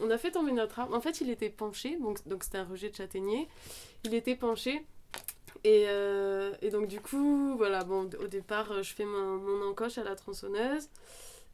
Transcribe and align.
on 0.00 0.10
a 0.10 0.18
fait 0.18 0.30
tomber 0.30 0.52
notre 0.52 0.78
arbre. 0.78 0.94
En 0.94 1.00
fait, 1.00 1.20
il 1.20 1.30
était 1.30 1.50
penché, 1.50 1.96
donc 1.96 2.26
donc 2.26 2.44
c'était 2.44 2.58
un 2.58 2.64
rejet 2.64 2.90
de 2.90 2.96
châtaignier. 2.96 3.48
Il 4.04 4.14
était 4.14 4.36
penché. 4.36 4.84
Et, 5.64 5.84
euh, 5.88 6.52
donc 6.72 6.88
du 6.88 7.00
coup, 7.00 7.54
voilà, 7.56 7.84
bon, 7.84 8.08
au 8.20 8.26
départ, 8.26 8.82
je 8.82 8.94
fais 8.94 9.04
mon, 9.04 9.62
encoche 9.68 9.98
à 9.98 10.04
la 10.04 10.14
tronçonneuse. 10.14 10.88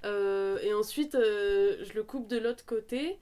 Euh, 0.04 0.59
et 0.62 0.72
ensuite, 0.74 1.14
euh, 1.14 1.77
je 1.82 1.95
le 1.95 2.03
coupe 2.03 2.29
de 2.29 2.38
l'autre 2.38 2.64
côté. 2.64 3.19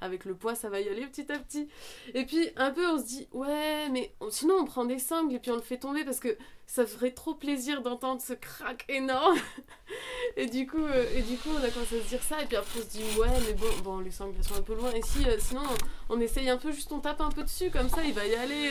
Avec 0.00 0.24
le 0.24 0.34
poids, 0.34 0.56
ça 0.56 0.68
va 0.68 0.80
y 0.80 0.88
aller 0.88 1.06
petit 1.06 1.30
à 1.30 1.38
petit. 1.38 1.68
Et 2.14 2.24
puis, 2.24 2.50
un 2.56 2.72
peu, 2.72 2.84
on 2.88 2.98
se 2.98 3.04
dit, 3.04 3.28
ouais, 3.32 3.88
mais 3.90 4.12
sinon, 4.30 4.56
on 4.56 4.64
prend 4.64 4.84
des 4.84 4.98
sangles 4.98 5.34
et 5.34 5.38
puis 5.38 5.52
on 5.52 5.56
le 5.56 5.62
fait 5.62 5.78
tomber 5.78 6.04
parce 6.04 6.18
que 6.18 6.36
ça 6.66 6.86
ferait 6.86 7.10
trop 7.10 7.34
plaisir 7.34 7.82
d'entendre 7.82 8.20
ce 8.20 8.32
crack 8.32 8.84
énorme. 8.88 9.38
et, 10.36 10.46
du 10.46 10.66
coup, 10.66 10.84
euh, 10.84 11.04
et 11.14 11.22
du 11.22 11.36
coup, 11.36 11.50
on 11.52 11.62
a 11.62 11.68
commencé 11.68 12.00
à 12.00 12.02
se 12.02 12.08
dire 12.08 12.22
ça. 12.22 12.42
Et 12.42 12.46
puis 12.46 12.56
après, 12.56 12.80
on 12.80 12.82
se 12.82 12.88
dit, 12.88 13.04
ouais, 13.18 13.28
mais 13.46 13.54
bon, 13.54 13.66
bon 13.84 13.98
les 14.00 14.10
sangles, 14.10 14.42
sont 14.42 14.54
un 14.54 14.62
peu 14.62 14.74
loin. 14.74 14.92
Et 14.92 15.02
si, 15.02 15.24
sinon, 15.38 15.62
on, 16.08 16.20
essaye 16.20 16.48
un 16.48 16.58
peu, 16.58 16.72
juste 16.72 16.92
on 16.92 17.00
tape 17.00 17.20
un 17.20 17.30
peu 17.30 17.42
dessus, 17.42 17.70
comme 17.70 17.88
ça, 17.88 18.02
il 18.04 18.14
va 18.14 18.26
y 18.26 18.34
aller. 18.34 18.70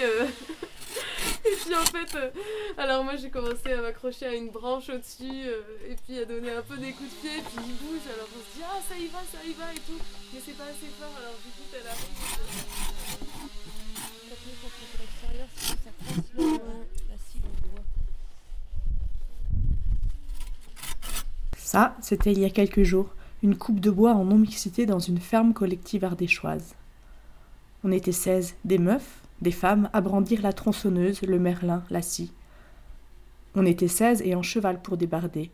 et 1.46 1.55
puis 1.55 1.76
en 1.76 1.85
fait, 1.85 2.16
euh, 2.16 2.32
alors 2.77 3.04
moi 3.04 3.16
j'ai 3.16 3.30
commencé 3.30 3.72
à 3.72 3.82
m'accrocher 3.82 4.26
à 4.27 4.34
une 4.34 4.49
branche 4.49 4.90
au-dessus 4.90 5.46
euh, 5.46 5.62
et 5.90 5.96
puis 5.96 6.20
à 6.20 6.26
donner 6.26 6.52
un 6.52 6.62
peu 6.62 6.77
des 6.77 6.91
coups 6.91 7.10
de 7.10 7.16
pied, 7.16 7.38
et 7.38 7.41
puis 7.41 7.63
il 7.66 7.73
bouge, 7.76 8.02
alors 8.13 8.27
on 8.35 8.40
se 8.40 8.58
dit 8.58 8.63
ah 8.63 8.80
ça 8.88 8.96
y 8.98 9.08
va, 9.08 9.20
ça 9.32 9.44
y 9.46 9.54
va 9.54 9.73
et 9.73 9.80
tout, 9.80 9.99
mais 10.34 10.41
c'est 10.44 10.58
pas 10.58 10.66
assez 10.66 10.90
fort, 10.99 11.13
alors 11.18 11.35
du 11.44 11.52
coup 11.52 11.63
elle 11.73 11.88
arrive. 16.48 17.01
Ça, 21.72 21.96
c'était 22.02 22.34
il 22.34 22.40
y 22.40 22.44
a 22.44 22.50
quelques 22.50 22.84
jours, 22.84 23.08
une 23.44 23.56
coupe 23.56 23.80
de 23.80 23.90
bois 23.90 24.12
en 24.12 24.26
non-mixité 24.26 24.86
dans 24.86 25.00
une 25.00 25.20
ferme 25.20 25.54
collective 25.54 26.04
ardéchoise. 26.04 26.76
On 27.86 27.94
était 27.94 28.12
16, 28.12 28.56
des 28.66 28.78
meufs, 28.78 29.22
des 29.40 29.54
femmes 29.54 29.90
à 29.94 30.02
brandir 30.02 30.41
la 30.41 30.52
tronçonneuse, 30.52 31.22
le 31.22 31.40
merlin, 31.40 31.82
la 31.90 32.02
scie. 32.02 32.34
On 33.55 33.66
était 33.66 33.88
seize 33.88 34.22
et 34.22 34.36
en 34.36 34.41
cheval 34.41 34.82
pour 34.82 34.98
débarder. 34.98 35.50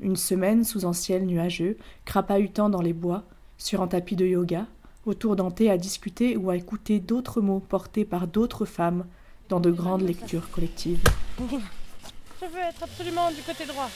Une 0.00 0.16
semaine 0.16 0.64
sous 0.64 0.84
un 0.84 0.92
ciel 0.92 1.24
nuageux, 1.24 1.78
crapahutant 2.04 2.68
dans 2.68 2.82
les 2.82 2.92
bois, 2.92 3.24
sur 3.56 3.80
un 3.80 3.88
tapis 3.88 4.16
de 4.16 4.26
yoga, 4.26 4.66
autour 5.06 5.34
d'un 5.34 5.50
thé 5.50 5.70
à 5.70 5.78
discuter 5.78 6.36
ou 6.36 6.50
à 6.50 6.56
écouter 6.56 7.00
d'autres 7.00 7.40
mots 7.40 7.60
portés 7.60 8.04
par 8.04 8.26
d'autres 8.26 8.66
femmes 8.66 9.06
dans 9.48 9.60
de 9.60 9.70
grandes 9.70 10.02
lectures 10.02 10.50
collectives. 10.50 11.02
Je 11.38 12.44
veux 12.44 12.60
être 12.68 12.82
absolument 12.82 13.30
du 13.30 13.40
côté 13.40 13.64
droit. 13.64 13.88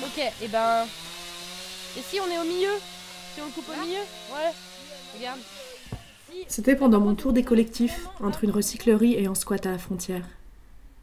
Ok, 0.00 0.18
et 0.18 0.30
eh 0.42 0.48
ben. 0.48 0.84
Et 1.96 2.00
si 2.00 2.18
on 2.20 2.30
est 2.30 2.38
au 2.38 2.44
milieu? 2.44 2.72
Si 3.34 3.40
on 3.40 3.50
coupe 3.50 3.68
au 3.68 3.80
milieu? 3.84 4.00
Ouais. 4.32 4.52
Regarde. 5.16 5.40
C'était 6.48 6.76
pendant 6.76 7.00
mon 7.00 7.14
tour 7.14 7.32
des 7.32 7.42
collectifs, 7.42 8.06
entre 8.20 8.44
une 8.44 8.50
recyclerie 8.50 9.14
et 9.14 9.26
un 9.26 9.34
squat 9.34 9.66
à 9.66 9.72
la 9.72 9.78
frontière. 9.78 10.26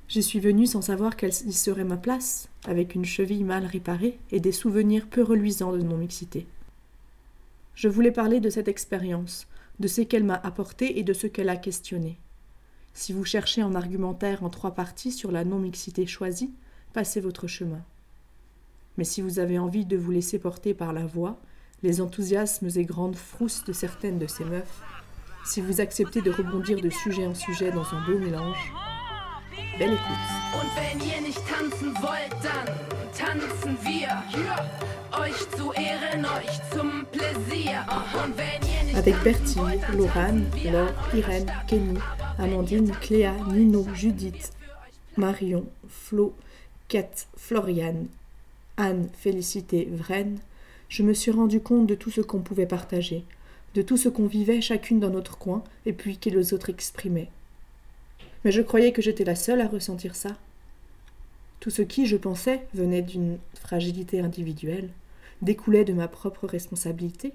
J'y 0.08 0.24
suis 0.24 0.40
venue 0.40 0.66
sans 0.66 0.82
savoir 0.82 1.16
quelle 1.16 1.30
y 1.30 1.54
serait 1.54 1.84
ma 1.84 1.98
place, 1.98 2.50
avec 2.66 2.96
une 2.96 3.06
cheville 3.06 3.44
mal 3.44 3.66
réparée 3.66 4.18
et 4.32 4.40
des 4.40 4.52
souvenirs 4.52 5.06
peu 5.08 5.22
reluisants 5.22 5.72
de 5.72 5.84
non-mixité. 5.84 6.48
Je 7.76 7.88
voulais 7.88 8.12
parler 8.12 8.40
de 8.40 8.50
cette 8.50 8.68
expérience, 8.68 9.46
de 9.80 9.88
ce 9.88 10.02
qu'elle 10.02 10.24
m'a 10.24 10.42
apporté 10.44 10.98
et 11.00 11.04
de 11.04 11.14
ce 11.14 11.28
qu'elle 11.28 11.50
a 11.50 11.58
questionné. 11.58 12.18
Si 12.96 13.14
vous 13.14 13.24
cherchez 13.24 13.62
un 13.62 13.76
argumentaire 13.76 14.44
en 14.44 14.50
trois 14.50 14.74
parties 14.74 15.12
sur 15.12 15.32
la 15.32 15.46
non-mixité 15.46 16.08
choisie, 16.08 16.52
passez 16.92 17.22
votre 17.22 17.46
chemin. 17.46 17.82
Mais 19.00 19.06
si 19.06 19.22
vous 19.22 19.40
avez 19.40 19.58
envie 19.58 19.86
de 19.86 19.96
vous 19.96 20.12
laisser 20.12 20.40
porter 20.40 20.74
par 20.74 20.92
la 20.92 21.06
voix, 21.06 21.40
les 21.84 22.02
enthousiasmes 22.02 22.68
et 22.76 22.84
grandes 22.84 23.16
frousses 23.16 23.64
de 23.64 23.72
certaines 23.72 24.20
de 24.20 24.28
ces 24.28 24.44
meufs, 24.44 24.82
si 25.46 25.62
vous 25.62 25.80
acceptez 25.80 26.20
de 26.20 26.30
rebondir 26.30 26.82
de 26.82 26.90
sujet 26.90 27.26
en 27.26 27.34
sujet 27.34 27.72
dans 27.72 27.86
un 27.94 28.06
beau 28.06 28.20
mélange. 28.20 28.74
Belle 29.78 29.94
écoute. 29.94 30.04
Avec 38.96 39.24
Bertie, 39.24 39.60
Laurane, 39.96 40.46
Laure, 40.66 40.92
Irène, 41.14 41.54
Kenny, 41.68 41.98
Amandine, 42.38 42.92
Cléa, 43.00 43.34
Nino, 43.50 43.88
Judith, 43.94 44.52
Marion, 45.16 45.68
Flo, 45.88 46.36
Kate, 46.90 47.30
Floriane, 47.38 48.10
Anne, 48.80 49.10
Félicité, 49.12 49.90
Vren, 49.92 50.40
je 50.88 51.04
me 51.04 51.14
suis 51.14 51.32
rendu 51.32 51.60
compte 51.60 51.86
de 51.86 51.96
tout 51.96 52.12
ce 52.12 52.22
qu'on 52.22 52.40
pouvait 52.40 52.66
partager, 52.66 53.26
de 53.76 53.82
tout 53.82 53.98
ce 53.98 54.08
qu'on 54.08 54.26
vivait 54.26 54.62
chacune 54.62 55.02
dans 55.02 55.10
notre 55.10 55.38
coin, 55.38 55.66
et 55.86 55.92
puis 55.92 56.18
que 56.18 56.30
les 56.30 56.54
autres 56.54 56.70
exprimaient. 56.70 57.30
Mais 58.46 58.54
je 58.54 58.62
croyais 58.62 58.94
que 58.94 59.02
j'étais 59.02 59.26
la 59.26 59.36
seule 59.36 59.60
à 59.60 59.68
ressentir 59.68 60.16
ça. 60.16 60.38
Tout 61.60 61.72
ce 61.72 61.82
qui, 61.82 62.06
je 62.06 62.16
pensais, 62.16 62.66
venait 62.74 63.02
d'une 63.02 63.38
fragilité 63.54 64.22
individuelle, 64.22 64.90
découlait 65.42 65.84
de 65.84 65.92
ma 65.92 66.08
propre 66.08 66.48
responsabilité, 66.48 67.34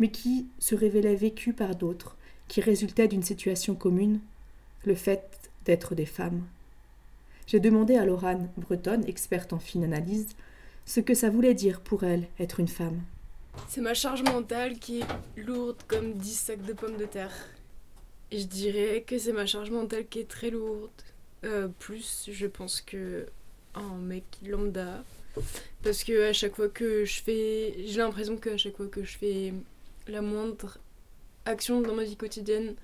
mais 0.00 0.08
qui 0.10 0.48
se 0.58 0.74
révélait 0.74 1.14
vécu 1.14 1.52
par 1.52 1.76
d'autres, 1.76 2.16
qui 2.48 2.60
résultait 2.60 3.06
d'une 3.06 3.22
situation 3.22 3.76
commune, 3.76 4.18
le 4.84 4.96
fait 4.96 5.48
d'être 5.64 5.94
des 5.94 6.06
femmes. 6.06 6.42
J'ai 7.46 7.60
demandé 7.60 7.94
à 7.94 8.04
Laurane, 8.04 8.48
bretonne, 8.56 9.06
experte 9.06 9.52
en 9.52 9.60
fine 9.60 9.84
analyse, 9.84 10.34
ce 10.84 11.00
que 11.00 11.14
ça 11.14 11.30
voulait 11.30 11.54
dire 11.54 11.80
pour 11.80 12.04
elle 12.04 12.26
être 12.38 12.60
une 12.60 12.68
femme. 12.68 13.02
C'est 13.68 13.80
ma 13.80 13.94
charge 13.94 14.22
mentale 14.22 14.78
qui 14.78 15.00
est 15.00 15.06
lourde 15.36 15.78
comme 15.86 16.14
10 16.14 16.34
sacs 16.34 16.62
de 16.62 16.72
pommes 16.72 16.96
de 16.96 17.04
terre. 17.04 17.34
Et 18.30 18.38
je 18.38 18.46
dirais 18.46 19.04
que 19.06 19.18
c'est 19.18 19.32
ma 19.32 19.46
charge 19.46 19.70
mentale 19.70 20.06
qui 20.06 20.20
est 20.20 20.28
très 20.28 20.50
lourde. 20.50 20.90
Euh, 21.44 21.68
plus, 21.78 22.28
je 22.30 22.46
pense 22.46 22.80
que 22.80 23.26
un 23.74 23.96
mec 23.96 24.24
lambda. 24.46 25.04
Parce 25.82 26.04
que 26.04 26.28
à 26.28 26.32
chaque 26.32 26.56
fois 26.56 26.68
que 26.68 27.04
je 27.04 27.22
fais. 27.22 27.74
J'ai 27.86 27.98
l'impression 27.98 28.36
qu'à 28.36 28.56
chaque 28.56 28.76
fois 28.76 28.86
que 28.86 29.02
je 29.02 29.18
fais 29.18 29.52
la 30.06 30.22
moindre 30.22 30.78
action 31.44 31.80
dans 31.80 31.94
ma 31.94 32.04
vie 32.04 32.16
quotidienne, 32.16 32.74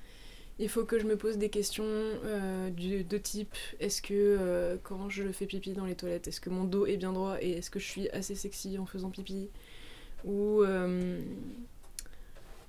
il 0.58 0.68
faut 0.68 0.84
que 0.84 0.98
je 0.98 1.06
me 1.06 1.16
pose 1.16 1.38
des 1.38 1.50
questions 1.50 1.84
euh, 1.84 2.70
de 2.70 3.18
type 3.18 3.54
est-ce 3.80 4.02
que 4.02 4.12
euh, 4.12 4.76
quand 4.82 5.08
je 5.08 5.30
fais 5.30 5.46
pipi 5.46 5.72
dans 5.72 5.84
les 5.84 5.94
toilettes, 5.94 6.28
est-ce 6.28 6.40
que 6.40 6.50
mon 6.50 6.64
dos 6.64 6.86
est 6.86 6.96
bien 6.96 7.12
droit 7.12 7.36
et 7.40 7.52
est-ce 7.52 7.70
que 7.70 7.78
je 7.78 7.86
suis 7.86 8.08
assez 8.10 8.34
sexy 8.34 8.78
en 8.78 8.86
faisant 8.86 9.10
pipi? 9.10 9.48
Ou 10.24 10.62
euh, 10.62 11.20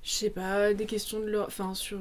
je 0.03 0.09
sais 0.09 0.29
pas 0.29 0.73
des 0.73 0.85
questions 0.85 1.19
de 1.19 1.25
leur 1.25 1.47
enfin 1.47 1.73
sur 1.73 1.99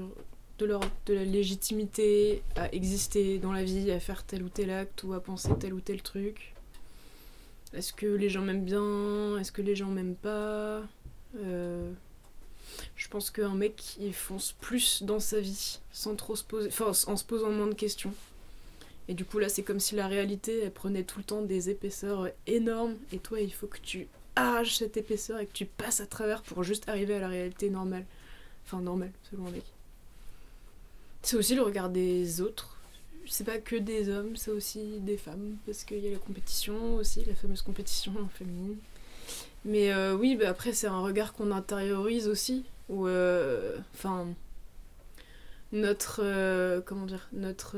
de 0.59 0.66
leur 0.66 0.81
de 1.06 1.15
la 1.15 1.25
légitimité 1.25 2.43
à 2.56 2.72
exister 2.75 3.38
dans 3.38 3.53
la 3.53 3.65
vie 3.65 3.91
à 3.91 4.00
faire 4.00 4.25
tel 4.25 4.43
ou 4.43 4.49
tel 4.50 4.70
acte 4.70 5.05
ou 5.05 5.15
à 5.15 5.20
penser 5.20 5.50
tel 5.59 5.72
ou 5.72 5.81
tel 5.81 6.03
truc. 6.03 6.55
Est-ce 7.72 7.93
que 7.93 8.06
les 8.06 8.28
gens 8.28 8.43
m'aiment 8.43 8.65
bien? 8.65 9.38
Est-ce 9.38 9.53
que 9.53 9.62
les 9.62 9.76
gens 9.76 9.88
m'aiment 9.88 10.16
pas? 10.16 10.82
Je 12.97 13.09
pense 13.09 13.31
qu'un 13.31 13.55
mec 13.55 13.97
il 14.00 14.15
fonce 14.15 14.53
plus 14.61 15.03
dans 15.03 15.21
sa 15.21 15.41
vie 15.41 15.81
sans 15.93 16.15
trop 16.16 16.37
se 16.37 16.44
poser 16.44 16.69
enfin 16.69 16.93
en 17.11 17.16
se 17.16 17.25
posant 17.25 17.50
moins 17.50 17.66
de 17.66 17.75
questions 17.75 18.12
et 19.09 19.15
du 19.15 19.25
coup 19.25 19.39
là 19.39 19.49
c'est 19.49 19.62
comme 19.62 19.81
si 19.81 19.94
la 19.94 20.06
réalité 20.06 20.69
prenait 20.71 21.05
tout 21.05 21.19
le 21.19 21.25
temps 21.25 21.43
des 21.43 21.71
épaisseurs 21.71 22.28
énormes 22.47 22.97
et 23.12 23.19
toi 23.19 23.41
il 23.41 23.53
faut 23.53 23.67
que 23.67 23.78
tu 23.78 24.09
arraches 24.38 24.77
cette 24.77 24.97
épaisseur 24.97 25.41
et 25.41 25.47
que 25.47 25.53
tu 25.53 25.67
passes 25.67 26.00
à 26.00 26.06
travers 26.06 26.43
pour 26.43 26.62
juste 26.62 26.88
arriver 26.88 27.15
à 27.15 27.21
la 27.21 27.28
réalité 27.28 27.71
normale. 27.71 28.06
Enfin, 28.65 28.81
normale, 28.81 29.12
selon 29.31 29.44
mec. 29.50 29.65
C'est 31.22 31.37
aussi 31.37 31.55
le 31.55 31.62
regard 31.62 31.91
des 31.91 32.41
autres. 32.41 32.77
C'est 33.27 33.44
pas 33.44 33.59
que 33.59 33.77
des 33.77 34.09
hommes, 34.09 34.37
c'est 34.37 34.50
aussi 34.50 35.00
des 35.00 35.19
femmes, 35.19 35.56
parce 35.67 35.84
qu'il 35.84 35.99
y 35.99 36.09
a 36.09 36.12
la 36.12 36.19
compétition 36.19 36.94
aussi, 36.97 37.25
la 37.25 37.34
fameuse 37.34 37.61
compétition 37.61 38.12
féminine. 38.34 38.77
Mais 39.65 39.93
euh, 39.93 40.15
oui, 40.15 40.37
bah 40.37 40.49
après, 40.49 40.73
c'est 40.73 40.87
un 40.87 41.01
regard 41.01 41.33
qu'on 41.33 41.51
intériorise 41.51 42.29
aussi, 42.29 42.65
où. 42.89 43.07
Euh, 43.07 43.79
enfin. 43.94 44.29
notre. 45.73 46.21
Euh, 46.23 46.81
comment 46.85 47.06
dire 47.06 47.29
Notre 47.32 47.77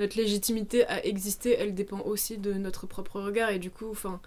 notre 0.00 0.16
légitimité 0.16 0.84
à 0.86 1.04
exister, 1.06 1.54
elle 1.56 1.72
dépend 1.72 2.00
aussi 2.00 2.36
de 2.38 2.52
notre 2.54 2.86
propre 2.86 3.20
regard. 3.20 3.50
Et 3.50 3.60
du 3.60 3.70
coup, 3.70 3.88
enfin, 3.90 4.20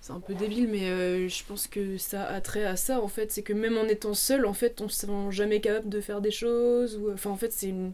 c'est 0.00 0.12
un 0.12 0.20
peu 0.20 0.34
débile, 0.34 0.68
mais 0.68 1.28
je 1.28 1.44
pense 1.44 1.66
que 1.66 1.98
ça 1.98 2.24
a 2.24 2.40
trait 2.40 2.64
à 2.64 2.76
ça 2.76 3.02
en 3.02 3.08
fait. 3.08 3.30
C'est 3.30 3.42
que 3.42 3.52
même 3.52 3.76
en 3.76 3.84
étant 3.84 4.14
seul, 4.14 4.46
en 4.46 4.54
fait, 4.54 4.80
on 4.80 4.88
se 4.88 5.06
sent 5.06 5.30
jamais 5.30 5.60
capable 5.60 5.90
de 5.90 6.00
faire 6.00 6.22
des 6.22 6.30
choses. 6.30 6.96
Ou... 6.96 7.12
Enfin, 7.12 7.28
en 7.28 7.36
fait, 7.36 7.52
c'est 7.52 7.68
une 7.68 7.92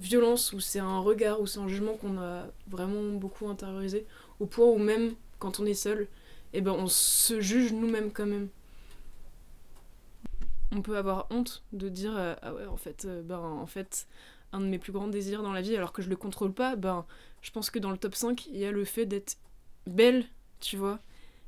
violence 0.00 0.52
ou 0.52 0.60
c'est 0.60 0.78
un 0.78 0.98
regard 0.98 1.40
ou 1.40 1.46
c'est 1.46 1.60
un 1.60 1.68
jugement 1.68 1.94
qu'on 1.94 2.18
a 2.18 2.46
vraiment 2.68 3.12
beaucoup 3.12 3.48
intériorisé. 3.48 4.06
Au 4.40 4.46
point 4.46 4.66
où 4.66 4.78
même 4.78 5.14
quand 5.38 5.60
on 5.60 5.66
est 5.66 5.74
seul, 5.74 6.08
eh 6.52 6.60
ben, 6.60 6.72
on 6.72 6.86
se 6.86 7.40
juge 7.40 7.72
nous-mêmes 7.72 8.12
quand 8.12 8.26
même. 8.26 8.48
On 10.72 10.82
peut 10.82 10.96
avoir 10.96 11.26
honte 11.30 11.64
de 11.72 11.88
dire 11.88 12.16
euh, 12.16 12.34
ah 12.42 12.54
ouais 12.54 12.66
en 12.66 12.76
fait 12.76 13.04
euh, 13.04 13.22
ben 13.22 13.38
en 13.38 13.66
fait 13.66 14.06
un 14.52 14.60
de 14.60 14.66
mes 14.66 14.78
plus 14.78 14.92
grands 14.92 15.08
désirs 15.08 15.42
dans 15.42 15.52
la 15.52 15.62
vie 15.62 15.76
alors 15.76 15.92
que 15.92 16.00
je 16.00 16.08
le 16.08 16.14
contrôle 16.16 16.52
pas 16.52 16.76
ben 16.76 17.06
je 17.42 17.50
pense 17.50 17.70
que 17.70 17.80
dans 17.80 17.90
le 17.90 17.98
top 17.98 18.14
5 18.14 18.46
il 18.46 18.58
y 18.58 18.64
a 18.64 18.70
le 18.70 18.84
fait 18.84 19.06
d'être 19.06 19.36
belle 19.86 20.26
tu 20.60 20.76
vois. 20.76 21.00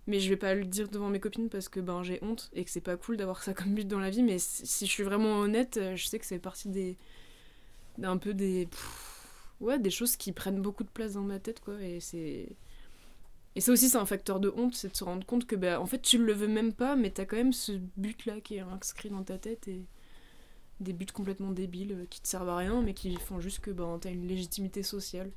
Mais 0.08 0.18
je 0.18 0.28
vais 0.28 0.36
pas 0.36 0.54
le 0.54 0.64
dire 0.64 0.88
devant 0.88 1.08
mes 1.08 1.20
copines 1.20 1.48
parce 1.48 1.68
que 1.68 1.78
ben 1.78 2.02
j'ai 2.02 2.18
honte 2.22 2.50
et 2.52 2.64
que 2.64 2.70
c'est 2.70 2.80
pas 2.80 2.96
cool 2.96 3.16
d'avoir 3.16 3.42
ça 3.42 3.54
comme 3.54 3.74
but 3.74 3.86
dans 3.86 4.00
la 4.00 4.10
vie. 4.10 4.22
Mais 4.24 4.38
si 4.38 4.86
je 4.86 4.90
suis 4.90 5.04
vraiment 5.04 5.38
honnête 5.40 5.78
je 5.94 6.06
sais 6.06 6.18
que 6.18 6.26
c'est 6.26 6.40
partie 6.40 6.68
des 6.68 6.96
d'un 7.98 8.16
peu 8.16 8.34
des 8.34 8.68
ouais 9.60 9.78
des 9.78 9.90
choses 9.90 10.16
qui 10.16 10.32
prennent 10.32 10.60
beaucoup 10.60 10.84
de 10.84 10.88
place 10.90 11.12
dans 11.14 11.22
ma 11.22 11.38
tête 11.38 11.60
quoi. 11.60 11.80
Et 11.80 12.00
c'est 12.00 12.48
et 13.54 13.60
ça 13.60 13.72
aussi 13.72 13.88
c'est 13.88 13.98
un 13.98 14.06
facteur 14.06 14.40
de 14.40 14.52
honte 14.56 14.74
c'est 14.74 14.92
de 14.92 14.96
se 14.96 15.04
rendre 15.04 15.26
compte 15.26 15.46
que 15.46 15.56
ben 15.56 15.78
en 15.78 15.86
fait 15.86 16.00
tu 16.00 16.18
le 16.18 16.32
veux 16.32 16.48
même 16.48 16.72
pas 16.72 16.96
mais 16.96 17.10
t'as 17.10 17.24
quand 17.24 17.36
même 17.36 17.52
ce 17.52 17.72
but 17.96 18.26
là 18.26 18.40
qui 18.40 18.56
est 18.56 18.60
inscrit 18.60 19.10
dans 19.10 19.22
ta 19.22 19.38
tête 19.38 19.68
et 19.68 19.82
des 20.80 20.92
buts 20.92 21.06
complètement 21.12 21.52
débiles 21.52 21.92
euh, 21.92 22.06
qui 22.08 22.20
te 22.20 22.28
servent 22.28 22.48
à 22.48 22.56
rien 22.56 22.82
mais 22.82 22.94
qui 22.94 23.14
font 23.16 23.40
juste 23.40 23.60
que 23.60 23.70
ben 23.70 23.98
t'as 24.00 24.10
une 24.10 24.26
légitimité 24.26 24.82
sociale 24.82 25.30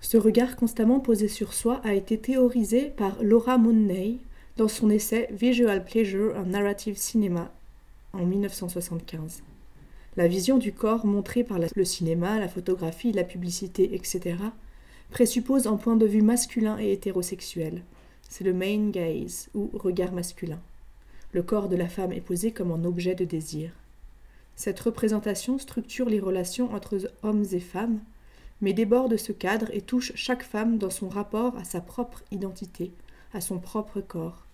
ce 0.00 0.16
regard 0.16 0.56
constamment 0.56 1.00
posé 1.00 1.26
sur 1.28 1.52
soi 1.52 1.80
a 1.84 1.92
été 1.92 2.18
théorisé 2.18 2.90
par 2.96 3.20
Laura 3.22 3.58
Moonney 3.58 4.18
dans 4.56 4.68
son 4.68 4.90
essai 4.90 5.28
Visual 5.32 5.84
Pleasure 5.84 6.36
and 6.36 6.46
Narrative 6.46 6.96
Cinema 6.96 7.50
en 8.12 8.24
1975. 8.24 9.42
La 10.16 10.26
vision 10.26 10.58
du 10.58 10.72
corps 10.72 11.04
montrée 11.06 11.44
par 11.44 11.58
le 11.58 11.84
cinéma, 11.84 12.38
la 12.38 12.48
photographie, 12.48 13.12
la 13.12 13.24
publicité, 13.24 13.94
etc., 13.94 14.36
présuppose 15.10 15.66
un 15.66 15.76
point 15.76 15.96
de 15.96 16.06
vue 16.06 16.22
masculin 16.22 16.78
et 16.78 16.92
hétérosexuel. 16.92 17.82
C'est 18.28 18.44
le 18.44 18.52
main 18.52 18.90
gaze, 18.90 19.48
ou 19.54 19.70
regard 19.74 20.12
masculin. 20.12 20.60
Le 21.32 21.42
corps 21.42 21.68
de 21.68 21.76
la 21.76 21.88
femme 21.88 22.12
est 22.12 22.20
posé 22.20 22.52
comme 22.52 22.72
un 22.72 22.84
objet 22.84 23.14
de 23.14 23.24
désir. 23.24 23.70
Cette 24.56 24.80
représentation 24.80 25.58
structure 25.58 26.08
les 26.08 26.20
relations 26.20 26.74
entre 26.74 26.98
hommes 27.22 27.44
et 27.52 27.60
femmes, 27.60 28.00
mais 28.60 28.72
déborde 28.72 29.16
ce 29.16 29.32
cadre 29.32 29.68
et 29.72 29.80
touche 29.80 30.12
chaque 30.14 30.42
femme 30.42 30.78
dans 30.78 30.90
son 30.90 31.08
rapport 31.08 31.56
à 31.56 31.64
sa 31.64 31.80
propre 31.80 32.22
identité, 32.30 32.90
à 33.32 33.40
son 33.40 33.58
propre 33.58 34.00
corps. 34.00 34.44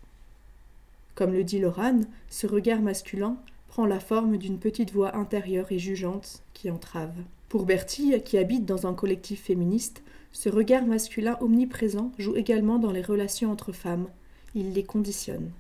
Comme 1.15 1.33
le 1.33 1.45
dit 1.45 1.61
Loran, 1.61 2.01
ce 2.29 2.47
regard 2.47 2.83
masculin 2.83 3.37
prend 3.69 3.87
la 3.87 4.01
forme 4.01 4.37
d'une 4.37 4.59
petite 4.59 4.93
voix 4.93 5.17
intérieure 5.17 5.71
et 5.71 5.79
jugeante 5.79 6.43
qui 6.53 6.71
entrave. 6.71 7.15
Pour 7.49 7.65
Bertille, 7.65 8.21
qui 8.25 8.37
habite 8.37 8.67
dans 8.67 8.87
un 8.87 8.95
collectif 8.95 9.45
féministe, 9.45 10.03
ce 10.35 10.49
regard 10.49 10.85
masculin 10.85 11.39
omniprésent 11.41 12.11
joue 12.19 12.37
également 12.37 12.79
dans 12.79 12.91
les 12.91 13.03
relations 13.03 13.53
entre 13.53 13.73
femmes. 13.73 14.09
Il 14.57 14.73
les 14.73 14.83
conditionne. 14.83 15.51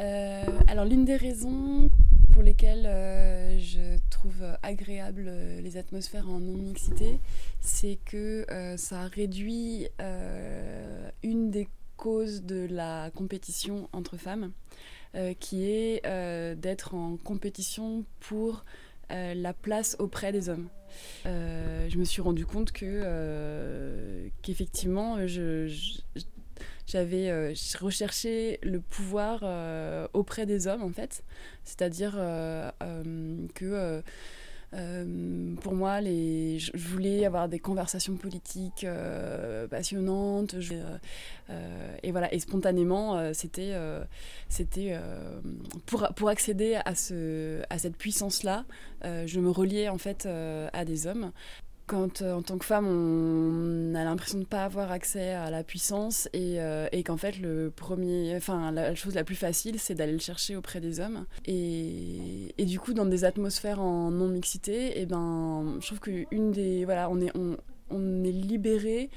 Euh, 0.00 0.44
alors 0.66 0.84
l'une 0.84 1.04
des 1.04 1.16
raisons 1.16 1.90
pour 2.32 2.42
lesquelles 2.42 2.86
euh, 2.86 3.56
je 3.60 3.98
trouve 4.10 4.42
agréable 4.64 5.26
euh, 5.28 5.60
les 5.60 5.76
atmosphères 5.76 6.28
en 6.28 6.40
non-mixité, 6.40 7.20
c'est 7.60 7.98
que 8.04 8.44
ça 8.76 9.06
réduit 9.06 9.86
une 11.22 11.50
des 11.52 11.68
causes 11.96 12.42
de 12.42 12.66
la 12.68 13.10
compétition 13.14 13.88
entre 13.92 14.16
femmes, 14.16 14.50
qui 15.38 15.64
est 15.70 16.02
d'être 16.56 16.94
en 16.96 17.16
compétition 17.16 18.04
pour 18.18 18.64
la 19.10 19.52
place 19.52 19.96
auprès 19.98 20.32
des 20.32 20.48
hommes. 20.48 20.68
je 21.24 21.96
me 21.98 22.04
suis 22.04 22.22
rendu 22.22 22.46
compte 22.46 22.72
que 22.72 24.30
qu'effectivement 24.42 25.26
je 25.26 25.68
j'avais 26.86 27.30
euh, 27.30 27.54
recherché 27.80 28.58
le 28.62 28.80
pouvoir 28.80 29.40
euh, 29.42 30.06
auprès 30.12 30.46
des 30.46 30.66
hommes 30.66 30.82
en 30.82 30.90
fait 30.90 31.24
c'est-à-dire 31.64 32.14
euh, 34.74 35.54
pour 35.60 35.74
moi, 35.74 36.00
je 36.00 36.76
voulais 36.76 37.24
avoir 37.24 37.48
des 37.48 37.58
conversations 37.58 38.16
politiques 38.16 38.86
passionnantes. 39.70 40.56
et 42.02 42.10
voilà, 42.10 42.32
et 42.32 42.38
spontanément, 42.38 43.32
c'était, 43.32 43.74
c'était 44.48 44.98
pour, 45.86 46.08
pour 46.14 46.28
accéder 46.28 46.78
à, 46.84 46.94
ce, 46.94 47.62
à 47.70 47.78
cette 47.78 47.96
puissance-là, 47.96 48.64
je 49.02 49.40
me 49.40 49.50
reliais 49.50 49.88
en 49.88 49.98
fait 49.98 50.26
à 50.26 50.84
des 50.84 51.06
hommes 51.06 51.32
quand 51.86 52.22
euh, 52.22 52.32
en 52.34 52.42
tant 52.42 52.58
que 52.58 52.64
femme 52.64 52.86
on 52.86 53.94
a 53.94 54.04
l'impression 54.04 54.38
de 54.38 54.44
ne 54.44 54.48
pas 54.48 54.64
avoir 54.64 54.90
accès 54.90 55.30
à 55.32 55.50
la 55.50 55.62
puissance 55.62 56.28
et, 56.32 56.60
euh, 56.60 56.88
et 56.92 57.02
qu'en 57.02 57.16
fait 57.16 57.38
le 57.38 57.70
premier 57.74 58.34
enfin 58.36 58.70
la 58.70 58.94
chose 58.94 59.14
la 59.14 59.24
plus 59.24 59.34
facile 59.34 59.78
c'est 59.78 59.94
d'aller 59.94 60.12
le 60.12 60.18
chercher 60.18 60.56
auprès 60.56 60.80
des 60.80 61.00
hommes 61.00 61.26
et, 61.46 62.54
du 62.58 62.78
coup 62.80 62.94
dans 62.94 63.06
des 63.06 63.24
atmosphères 63.24 63.80
en 63.80 64.10
non 64.10 64.28
mixité 64.28 64.98
et 64.98 65.02
eh 65.02 65.06
ben 65.06 65.76
je 65.80 65.86
trouve 65.86 66.00
que 66.00 66.52
des 66.52 66.84
voilà 66.84 67.10
on 67.10 67.20
est 67.20 67.30
on, 67.36 67.56
on 67.90 68.24
est 68.24 68.32
libéré 68.32 69.10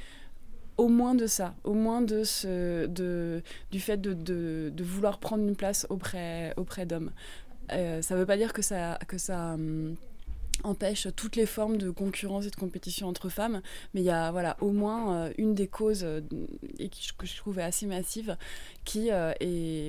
au 0.77 0.89
moins 0.89 1.15
de 1.15 1.25
ça, 1.25 1.55
au 1.63 1.73
moins 1.73 2.01
de 2.01 2.23
ce, 2.23 2.85
de, 2.85 3.41
du 3.71 3.79
fait 3.79 3.97
de, 3.97 4.13
de, 4.13 4.71
de 4.73 4.83
vouloir 4.83 5.17
prendre 5.17 5.43
une 5.43 5.55
place 5.55 5.87
auprès, 5.89 6.53
auprès 6.55 6.85
d'hommes. 6.85 7.11
Euh, 7.73 8.01
ça 8.01 8.15
ne 8.15 8.19
veut 8.19 8.25
pas 8.25 8.37
dire 8.37 8.53
que 8.53 8.61
ça, 8.61 8.97
que 9.07 9.17
ça 9.17 9.53
hum, 9.55 9.95
empêche 10.63 11.07
toutes 11.15 11.35
les 11.35 11.45
formes 11.45 11.77
de 11.77 11.89
concurrence 11.89 12.45
et 12.45 12.49
de 12.49 12.55
compétition 12.55 13.07
entre 13.07 13.29
femmes, 13.29 13.61
mais 13.93 14.01
il 14.01 14.05
y 14.05 14.11
a 14.11 14.31
voilà 14.31 14.57
au 14.61 14.71
moins 14.71 15.15
euh, 15.15 15.33
une 15.37 15.53
des 15.53 15.67
causes 15.67 16.03
euh, 16.03 16.21
que 17.17 17.25
je 17.25 17.37
trouvais 17.37 17.63
assez 17.63 17.85
massive 17.85 18.37
qui 18.85 19.09
euh, 19.11 19.33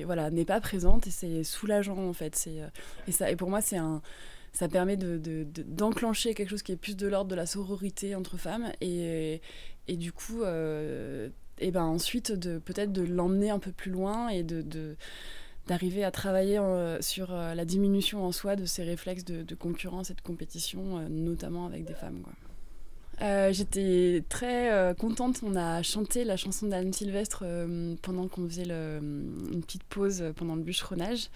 voilà 0.05 0.29
n'est 0.29 0.45
pas 0.45 0.61
présente 0.61 1.07
et 1.07 1.11
c'est 1.11 1.43
soulageant 1.43 1.97
en 1.97 2.13
fait. 2.13 2.35
C'est 2.35 2.59
et 3.07 3.11
ça 3.11 3.31
et 3.31 3.35
pour 3.35 3.49
moi 3.49 3.61
c'est 3.61 3.77
un 3.77 4.01
ça 4.51 4.67
permet 4.67 4.97
de, 4.97 5.19
d'enclencher 5.67 6.33
quelque 6.33 6.49
chose 6.49 6.63
qui 6.63 6.71
est 6.71 6.77
plus 6.77 6.97
de 6.97 7.07
l'ordre 7.07 7.29
de 7.29 7.35
la 7.35 7.45
sororité 7.45 8.15
entre 8.15 8.37
femmes 8.37 8.71
et, 8.81 9.41
et 9.87 9.95
du 9.95 10.11
coup 10.11 10.43
et 10.43 11.71
ben 11.71 11.83
ensuite 11.83 12.31
de 12.31 12.57
peut-être 12.57 12.91
de 12.91 13.03
l'emmener 13.03 13.51
un 13.51 13.59
peu 13.59 13.71
plus 13.71 13.91
loin 13.91 14.29
et 14.29 14.41
de 14.41 14.95
d'arriver 15.69 16.03
à 16.03 16.09
travailler 16.09 16.57
euh, 16.57 16.99
sur 16.99 17.31
euh, 17.31 17.53
la 17.53 17.63
diminution 17.63 18.25
en 18.25 18.31
soi 18.31 18.55
de 18.55 18.65
ces 18.65 18.83
réflexes 18.83 19.23
de, 19.23 19.55
concurrence 19.55 20.09
et 20.09 20.15
de 20.15 20.21
compétition, 20.21 20.97
euh, 20.97 21.07
notamment 21.07 21.67
avec 21.67 21.85
des 21.85 21.93
femmes. 21.93 22.23
J'étais 23.51 24.23
très 24.29 24.95
contente. 24.97 25.41
On 25.43 25.57
a 25.57 25.83
chanté 25.83 26.23
la 26.23 26.37
chanson 26.37 26.67
d'Anne 26.67 26.93
Sylvestre 26.93 27.43
pendant 28.01 28.29
qu'on 28.29 28.47
faisait 28.47 28.63
une 28.63 29.61
petite 29.61 29.83
pause 29.83 30.23
pendant 30.37 30.55
le 30.55 30.61
bûcheronnage. 30.61 31.29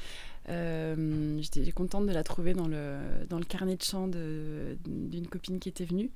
Euh, 0.50 1.40
j'étais 1.42 1.72
contente 1.72 2.06
de 2.06 2.12
la 2.12 2.24
trouver 2.24 2.54
dans 2.54 2.68
le, 2.68 2.98
dans 3.30 3.38
le 3.38 3.46
carnet 3.46 3.76
de 3.76 3.84
chant 3.84 4.08
d'une 4.08 5.28
copine 5.28 5.60
qui 5.60 5.70
était 5.70 5.86
venue. 5.86 6.12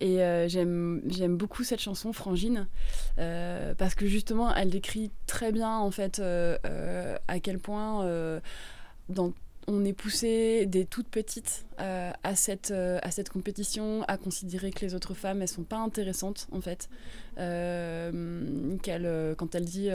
Et 0.00 0.22
euh, 0.22 0.48
j'aime 0.48 1.36
beaucoup 1.36 1.64
cette 1.64 1.80
chanson, 1.80 2.12
Frangine, 2.12 2.68
euh, 3.18 3.74
parce 3.74 3.94
que 3.94 4.06
justement, 4.06 4.54
elle 4.54 4.70
décrit 4.70 5.10
très 5.26 5.52
bien, 5.52 5.78
en 5.78 5.90
fait, 5.90 6.20
à 6.20 7.40
quel 7.40 7.58
point 7.58 8.40
on 9.68 9.84
est 9.84 9.92
poussé 9.92 10.66
des 10.66 10.84
toutes 10.84 11.08
petites 11.08 11.66
à, 11.78 12.36
cette, 12.36 12.70
à 12.70 13.10
cette 13.10 13.30
compétition, 13.30 14.04
à 14.06 14.16
considérer 14.16 14.70
que 14.70 14.84
les 14.84 14.94
autres 14.94 15.14
femmes, 15.14 15.42
elles 15.42 15.48
sont 15.48 15.64
pas 15.64 15.78
intéressantes 15.78 16.46
en 16.52 16.60
fait. 16.60 16.88
qu'elle, 17.36 19.34
quand 19.36 19.54
elle 19.54 19.64
dit 19.64 19.90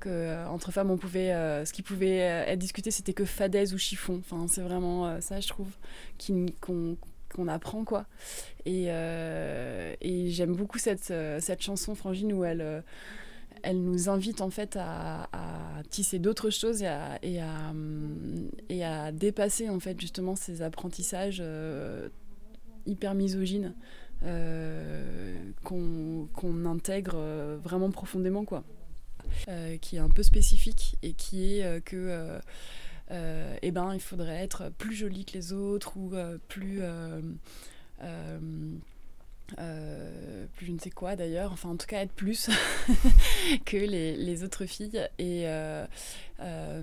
que 0.00 0.08
euh, 0.08 0.48
entre 0.48 0.72
femmes 0.72 0.90
on 0.90 0.96
pouvait 0.96 1.32
euh, 1.32 1.64
ce 1.64 1.72
qui 1.72 1.82
pouvait 1.82 2.22
euh, 2.22 2.44
être 2.46 2.58
discuté 2.58 2.90
c'était 2.90 3.12
que 3.12 3.24
fadaise 3.24 3.72
ou 3.74 3.78
chiffon 3.78 4.18
enfin 4.18 4.46
c'est 4.48 4.62
vraiment 4.62 5.20
ça 5.20 5.38
je 5.40 5.48
trouve 5.48 5.68
qu'on 6.60 6.96
apprend 7.48 7.84
quoi 7.84 8.06
et, 8.66 8.86
j'aime 10.30 10.56
beaucoup 10.56 10.78
cette, 10.78 11.12
chanson 11.60 11.94
Frangine 11.94 12.32
où 12.32 12.44
elle 12.44 12.82
nous 13.72 14.08
invite 14.08 14.40
en 14.40 14.50
fait 14.50 14.76
à, 14.80 15.28
tisser 15.90 16.18
d'autres 16.18 16.50
choses 16.50 16.82
et 16.82 16.88
à, 16.88 17.18
et, 17.22 17.40
à, 17.40 17.72
et 18.68 18.84
à 18.84 19.12
dépasser 19.12 19.68
en 19.68 19.78
fait 19.80 20.00
justement 20.00 20.34
ces 20.34 20.62
apprentissages 20.62 21.42
hyper 22.86 23.14
misogynes 23.14 23.74
qu'on 25.62 26.64
intègre 26.66 27.58
vraiment 27.62 27.90
profondément 27.90 28.44
quoi. 28.44 28.64
Euh, 29.48 29.76
qui 29.78 29.96
est 29.96 30.00
un 30.00 30.08
peu 30.08 30.22
spécifique 30.22 30.96
et 31.02 31.12
qui 31.12 31.56
est 31.56 31.64
euh, 31.64 31.80
que 31.80 32.40
euh, 33.10 33.56
eh 33.62 33.70
ben, 33.70 33.92
il 33.94 34.00
faudrait 34.00 34.42
être 34.42 34.70
plus 34.78 34.94
jolie 34.94 35.24
que 35.24 35.32
les 35.32 35.52
autres 35.52 35.96
ou 35.96 36.12
plus 36.48 36.80
plus 39.56 40.66
je 40.66 40.72
ne 40.72 40.78
sais 40.78 40.90
quoi 40.90 41.16
d'ailleurs, 41.16 41.52
enfin 41.52 41.70
en 41.70 41.76
tout 41.76 41.86
cas 41.86 42.02
être 42.02 42.12
plus 42.12 42.50
que 43.64 43.76
les, 43.76 44.16
les, 44.16 44.44
autres 44.44 44.66
filles 44.66 45.08
et 45.18 45.42
euh, 45.46 45.86
euh, 46.40 46.82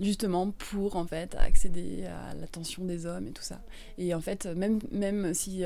justement 0.00 0.50
pour 0.50 0.96
en 0.96 1.06
fait 1.06 1.34
accéder 1.36 2.04
à 2.06 2.34
l'attention 2.34 2.84
des 2.84 3.06
hommes 3.06 3.28
et 3.28 3.32
tout 3.32 3.42
ça. 3.42 3.60
Et 3.98 4.14
en 4.14 4.20
fait 4.20 4.46
même, 4.46 4.78
même, 4.90 5.34
si, 5.34 5.62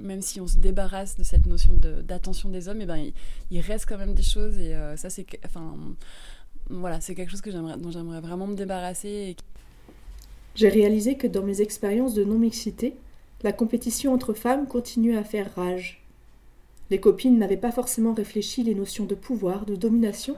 même 0.00 0.22
si 0.22 0.40
on 0.40 0.46
se 0.46 0.58
débarrasse 0.58 1.16
de 1.16 1.24
cette 1.24 1.46
notion 1.46 1.72
d'attention 1.74 2.48
des 2.48 2.68
hommes, 2.68 2.80
et 2.80 2.84
eh 2.84 2.86
ben, 2.86 3.12
il, 3.50 3.60
reste 3.60 3.86
quand 3.86 3.98
même 3.98 4.14
des 4.14 4.22
choses 4.22 4.58
et 4.58 4.74
ça 4.96 5.10
c'est 5.10 5.26
enfin 5.44 5.76
voilà 6.70 7.00
c'est 7.00 7.14
quelque 7.14 7.30
chose 7.30 7.40
que 7.40 7.50
dont 7.50 7.90
j'aimerais 7.90 8.20
vraiment 8.20 8.46
me 8.46 8.56
débarrasser. 8.56 9.36
J'ai 10.54 10.68
réalisé 10.68 11.16
que 11.16 11.26
dans 11.26 11.42
mes 11.42 11.62
expériences 11.62 12.14
de 12.14 12.24
non-mixité, 12.24 12.94
la 13.42 13.52
compétition 13.52 14.12
entre 14.12 14.34
femmes 14.34 14.66
continue 14.66 15.16
à 15.16 15.24
faire 15.24 15.54
rage. 15.54 16.04
Les 16.90 17.00
copines 17.00 17.38
n'avaient 17.38 17.56
pas 17.56 17.72
forcément 17.72 18.12
réfléchi 18.12 18.62
les 18.62 18.74
notions 18.74 19.04
de 19.04 19.14
pouvoir, 19.14 19.66
de 19.66 19.76
domination, 19.76 20.36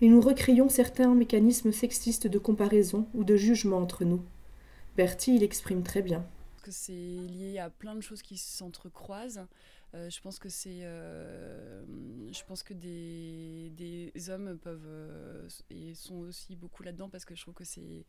et 0.00 0.08
nous 0.08 0.20
recréions 0.20 0.68
certains 0.68 1.14
mécanismes 1.14 1.72
sexistes 1.72 2.26
de 2.26 2.38
comparaison 2.38 3.08
ou 3.14 3.24
de 3.24 3.36
jugement 3.36 3.78
entre 3.78 4.04
nous. 4.04 4.22
Bertie 4.96 5.38
l'exprime 5.38 5.82
très 5.82 6.02
bien. 6.02 6.24
C'est 6.68 6.92
lié 6.92 7.58
à 7.58 7.70
plein 7.70 7.94
de 7.94 8.00
choses 8.00 8.22
qui 8.22 8.36
s'entrecroisent. 8.36 9.46
Euh, 9.94 10.10
je 10.10 10.20
pense 10.20 10.38
que 10.38 10.48
c'est, 10.48 10.80
euh, 10.82 11.82
je 12.32 12.42
pense 12.44 12.62
que 12.62 12.74
des, 12.74 13.70
des 13.76 14.30
hommes 14.30 14.58
peuvent 14.58 14.86
euh, 14.86 15.48
et 15.70 15.94
sont 15.94 16.16
aussi 16.16 16.56
beaucoup 16.56 16.82
là-dedans 16.82 17.08
parce 17.08 17.24
que 17.24 17.34
je 17.34 17.42
trouve 17.42 17.54
que 17.54 17.64
c'est 17.64 18.04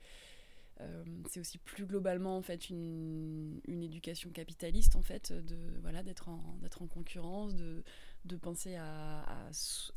c'est 1.28 1.40
aussi 1.40 1.58
plus 1.58 1.86
globalement 1.86 2.38
en 2.38 2.42
fait 2.42 2.70
une, 2.70 3.60
une, 3.68 3.82
éducation 3.82 4.30
capitaliste 4.30 4.96
en 4.96 5.02
fait 5.02 5.34
de 5.34 5.58
voilà 5.82 6.04
d'être 6.04 6.30
en 6.30 6.58
d'être 6.62 6.82
en 6.82 6.88
concurrence 6.88 7.56
de, 7.56 7.84
de 8.26 8.36
penser 8.36 8.76
à, 8.76 9.22
à, 9.22 9.50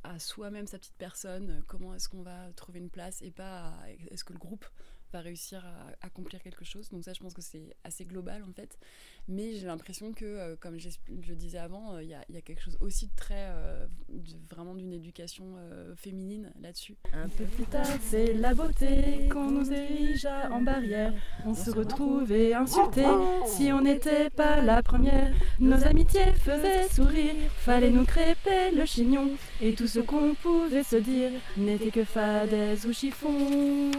à 0.04 0.18
soi-même 0.18 0.66
sa 0.66 0.78
petite 0.78 0.96
personne 0.96 1.62
comment 1.66 1.94
est-ce 1.94 2.08
qu'on 2.08 2.22
va 2.22 2.52
trouver 2.54 2.78
une 2.78 2.90
place 2.90 3.20
et 3.22 3.30
pas 3.30 3.78
est-ce 4.10 4.24
que 4.24 4.32
le 4.32 4.38
groupe 4.38 4.64
va 5.12 5.20
réussir 5.20 5.64
à 5.64 5.88
accomplir 6.06 6.42
quelque 6.42 6.64
chose. 6.64 6.88
Donc 6.90 7.04
ça, 7.04 7.12
je 7.12 7.20
pense 7.20 7.34
que 7.34 7.42
c'est 7.42 7.76
assez 7.84 8.04
global 8.04 8.42
en 8.44 8.52
fait. 8.52 8.78
Mais 9.28 9.54
j'ai 9.54 9.66
l'impression 9.66 10.12
que, 10.12 10.24
euh, 10.24 10.56
comme 10.58 10.78
je 10.78 11.34
disais 11.34 11.58
avant, 11.58 11.94
euh, 11.94 12.02
il 12.02 12.08
y, 12.08 12.14
a 12.14 12.40
quelque 12.40 12.60
chose 12.60 12.76
aussi 12.80 13.06
de 13.06 13.14
très, 13.16 13.48
euh, 13.50 13.86
vraiment 14.50 14.74
d'une 14.74 14.92
éducation 14.92 15.56
féminine 15.96 16.52
là-dessus. 16.60 16.96
Un 17.12 17.28
peu 17.28 17.44
plus 17.44 17.64
tard, 17.64 17.86
c'est 18.02 18.34
la 18.34 18.54
beauté 18.54 19.28
qu'on 19.30 19.50
nous 19.50 19.72
érigea 19.72 20.50
en 20.50 20.62
barrière. 20.62 21.12
On 21.46 21.54
se 21.54 21.70
retrouvait 21.70 22.54
insulté 22.54 23.04
si 23.46 23.72
on 23.72 23.82
n'était 23.82 24.30
pas 24.30 24.60
la 24.62 24.82
première. 24.82 25.32
Nos 25.58 25.84
amitiés 25.84 26.32
faisaient 26.32 26.88
sourire, 26.88 27.34
fallait 27.56 27.90
nous 27.90 28.04
crêper 28.04 28.70
le 28.74 28.84
chignon. 28.84 29.30
Et 29.60 29.74
tout 29.74 29.86
ce 29.86 30.00
qu'on 30.00 30.34
pouvait 30.34 30.82
se 30.82 30.96
dire 30.96 31.30
n'était 31.56 31.90
que 31.90 32.04
fadaise 32.04 32.86
ou 32.86 32.92
chiffon. 32.92 33.90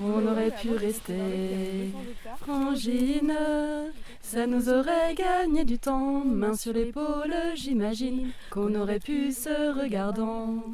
On 0.00 0.26
aurait 0.26 0.50
pu 0.50 0.70
rester 0.70 1.92
frangine, 2.38 3.32
ça 4.30 4.46
nous 4.46 4.68
aurait 4.68 5.14
gagné 5.14 5.64
du 5.64 5.78
temps. 5.78 6.22
Main 6.22 6.54
sur 6.54 6.74
l'épaule, 6.74 7.34
j'imagine 7.54 8.28
qu'on 8.50 8.74
aurait 8.74 8.98
pu 8.98 9.32
se 9.32 9.80
regardant, 9.80 10.64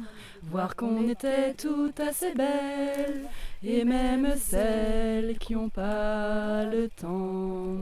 voir 0.43 0.75
qu'on 0.75 1.07
était 1.07 1.53
tout 1.53 1.93
assez 1.97 2.33
belles, 2.33 3.21
et 3.63 3.85
même 3.85 4.35
celles 4.35 5.37
qui 5.37 5.53
n'ont 5.53 5.69
pas 5.69 6.65
le 6.65 6.89
temps. 6.89 7.77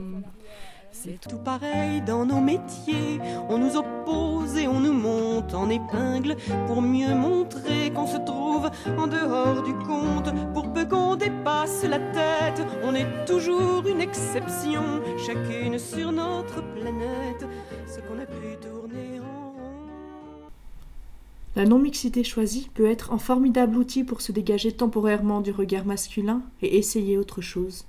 C'est 1.04 1.20
tout 1.28 1.36
pareil 1.36 2.00
dans 2.00 2.24
nos 2.24 2.40
métiers. 2.40 3.20
On 3.50 3.58
nous 3.58 3.76
oppose 3.76 4.56
et 4.56 4.66
on 4.66 4.80
nous 4.80 4.94
monte 4.94 5.52
en 5.52 5.68
épingle 5.68 6.34
pour 6.66 6.80
mieux 6.80 7.14
montrer 7.14 7.92
qu'on 7.94 8.06
se 8.06 8.16
trouve 8.16 8.70
en 8.96 9.06
dehors 9.06 9.62
du 9.62 9.74
compte. 9.86 10.32
Pour 10.54 10.72
peu 10.72 10.86
qu'on 10.86 11.16
dépasse 11.16 11.84
la 11.84 11.98
tête, 11.98 12.66
on 12.82 12.94
est 12.94 13.26
toujours 13.26 13.86
une 13.86 14.00
exception, 14.00 15.02
chacune 15.18 15.78
sur 15.78 16.10
notre 16.10 16.62
planète. 16.72 17.46
Ce 17.86 18.00
qu'on 18.00 18.18
a 18.18 18.24
pu 18.24 18.56
tourner 18.62 19.20
en 19.20 19.50
rond. 19.50 20.48
La 21.54 21.66
non-mixité 21.66 22.24
choisie 22.24 22.70
peut 22.72 22.88
être 22.88 23.12
un 23.12 23.18
formidable 23.18 23.76
outil 23.76 24.04
pour 24.04 24.22
se 24.22 24.32
dégager 24.32 24.72
temporairement 24.72 25.42
du 25.42 25.50
regard 25.50 25.84
masculin 25.84 26.40
et 26.62 26.78
essayer 26.78 27.18
autre 27.18 27.42
chose. 27.42 27.84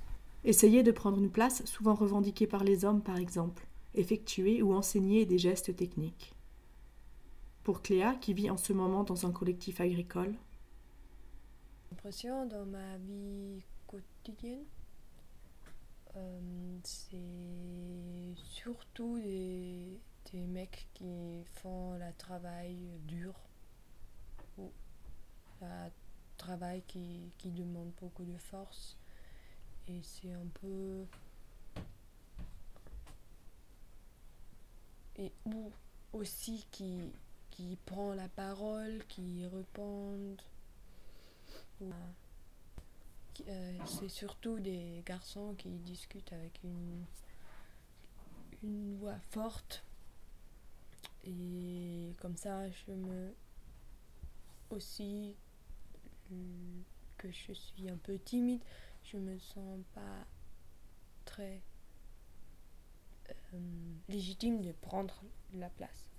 Essayer 0.46 0.84
de 0.84 0.92
prendre 0.92 1.18
une 1.18 1.32
place, 1.32 1.64
souvent 1.64 1.96
revendiquée 1.96 2.46
par 2.46 2.62
les 2.62 2.84
hommes 2.84 3.02
par 3.02 3.16
exemple, 3.16 3.66
effectuer 3.94 4.62
ou 4.62 4.74
enseigner 4.74 5.26
des 5.26 5.38
gestes 5.38 5.74
techniques. 5.74 6.36
Pour 7.64 7.82
Cléa, 7.82 8.14
qui 8.14 8.32
vit 8.32 8.48
en 8.48 8.56
ce 8.56 8.72
moment 8.72 9.02
dans 9.02 9.26
un 9.26 9.32
collectif 9.32 9.80
agricole, 9.80 10.32
l'impression 11.90 12.46
dans 12.46 12.64
ma 12.64 12.96
vie 12.98 13.60
quotidienne, 13.88 14.62
euh, 16.14 16.78
c'est 16.84 18.36
surtout 18.36 19.18
des, 19.18 19.98
des, 20.30 20.46
mecs 20.46 20.86
qui 20.94 21.42
font 21.54 21.94
le 21.94 22.12
travail 22.18 22.76
dur 23.08 23.34
ou 24.58 24.70
un 25.60 25.90
travail 26.36 26.84
qui, 26.86 27.32
qui 27.36 27.50
demande 27.50 27.90
beaucoup 28.00 28.24
de 28.24 28.38
force 28.38 28.96
et 29.88 30.00
c'est 30.02 30.32
un 30.32 30.46
peu. 30.60 31.04
Et 35.16 35.32
ou 35.44 35.72
aussi 36.12 36.66
qui 36.70 37.12
qui 37.50 37.78
prend 37.86 38.14
la 38.14 38.28
parole 38.28 39.04
qui 39.08 39.46
répond. 39.46 40.36
Euh, 43.48 43.78
c'est 43.84 44.08
surtout 44.08 44.58
des 44.60 45.02
garçons 45.04 45.54
qui 45.58 45.68
discutent 45.80 46.32
avec 46.32 46.58
une 46.64 47.04
une 48.62 48.96
voix 48.98 49.18
forte. 49.30 49.84
Et 51.24 52.14
comme 52.20 52.36
ça 52.36 52.68
je 52.70 52.92
me 52.92 53.34
aussi 54.70 55.34
euh, 56.32 56.82
que 57.18 57.30
je 57.30 57.52
suis 57.52 57.88
un 57.88 57.96
peu 57.96 58.18
timide 58.18 58.62
je 59.04 59.18
me 59.18 59.38
sens 59.38 59.80
pas 59.94 60.26
très 61.24 61.62
euh, 63.28 63.58
légitime 64.08 64.60
de 64.62 64.72
prendre 64.72 65.22
la 65.54 65.70
place. 65.70 66.10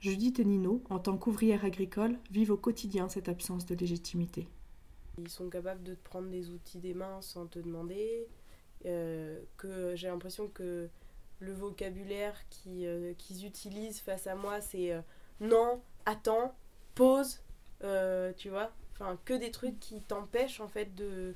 Judith 0.00 0.38
et 0.38 0.44
Nino, 0.44 0.82
en 0.90 0.98
tant 0.98 1.16
qu'ouvrières 1.16 1.64
agricoles, 1.64 2.18
vivent 2.30 2.52
au 2.52 2.56
quotidien 2.56 3.08
cette 3.08 3.28
absence 3.28 3.66
de 3.66 3.74
légitimité. 3.74 4.48
Ils 5.18 5.28
sont 5.28 5.48
capables 5.48 5.82
de 5.82 5.94
te 5.94 6.02
prendre 6.04 6.28
des 6.28 6.50
outils 6.50 6.78
des 6.78 6.94
mains 6.94 7.20
sans 7.20 7.46
te 7.46 7.58
demander. 7.58 8.28
Euh, 8.86 9.42
que 9.56 9.96
j'ai 9.96 10.06
l'impression 10.06 10.46
que 10.46 10.88
le 11.40 11.52
vocabulaire 11.52 12.36
euh, 12.68 13.12
qu'ils 13.14 13.44
utilisent 13.44 14.00
face 14.00 14.28
à 14.28 14.36
moi, 14.36 14.60
c'est 14.60 14.92
euh, 14.92 15.00
non, 15.40 15.82
attends, 16.06 16.54
pause, 16.94 17.40
euh, 17.84 18.32
tu 18.36 18.48
vois 18.50 18.70
enfin 18.92 19.18
que 19.24 19.34
des 19.34 19.50
trucs 19.50 19.78
qui 19.78 20.00
t'empêchent 20.02 20.60
en 20.60 20.68
fait 20.68 20.94
de 20.94 21.34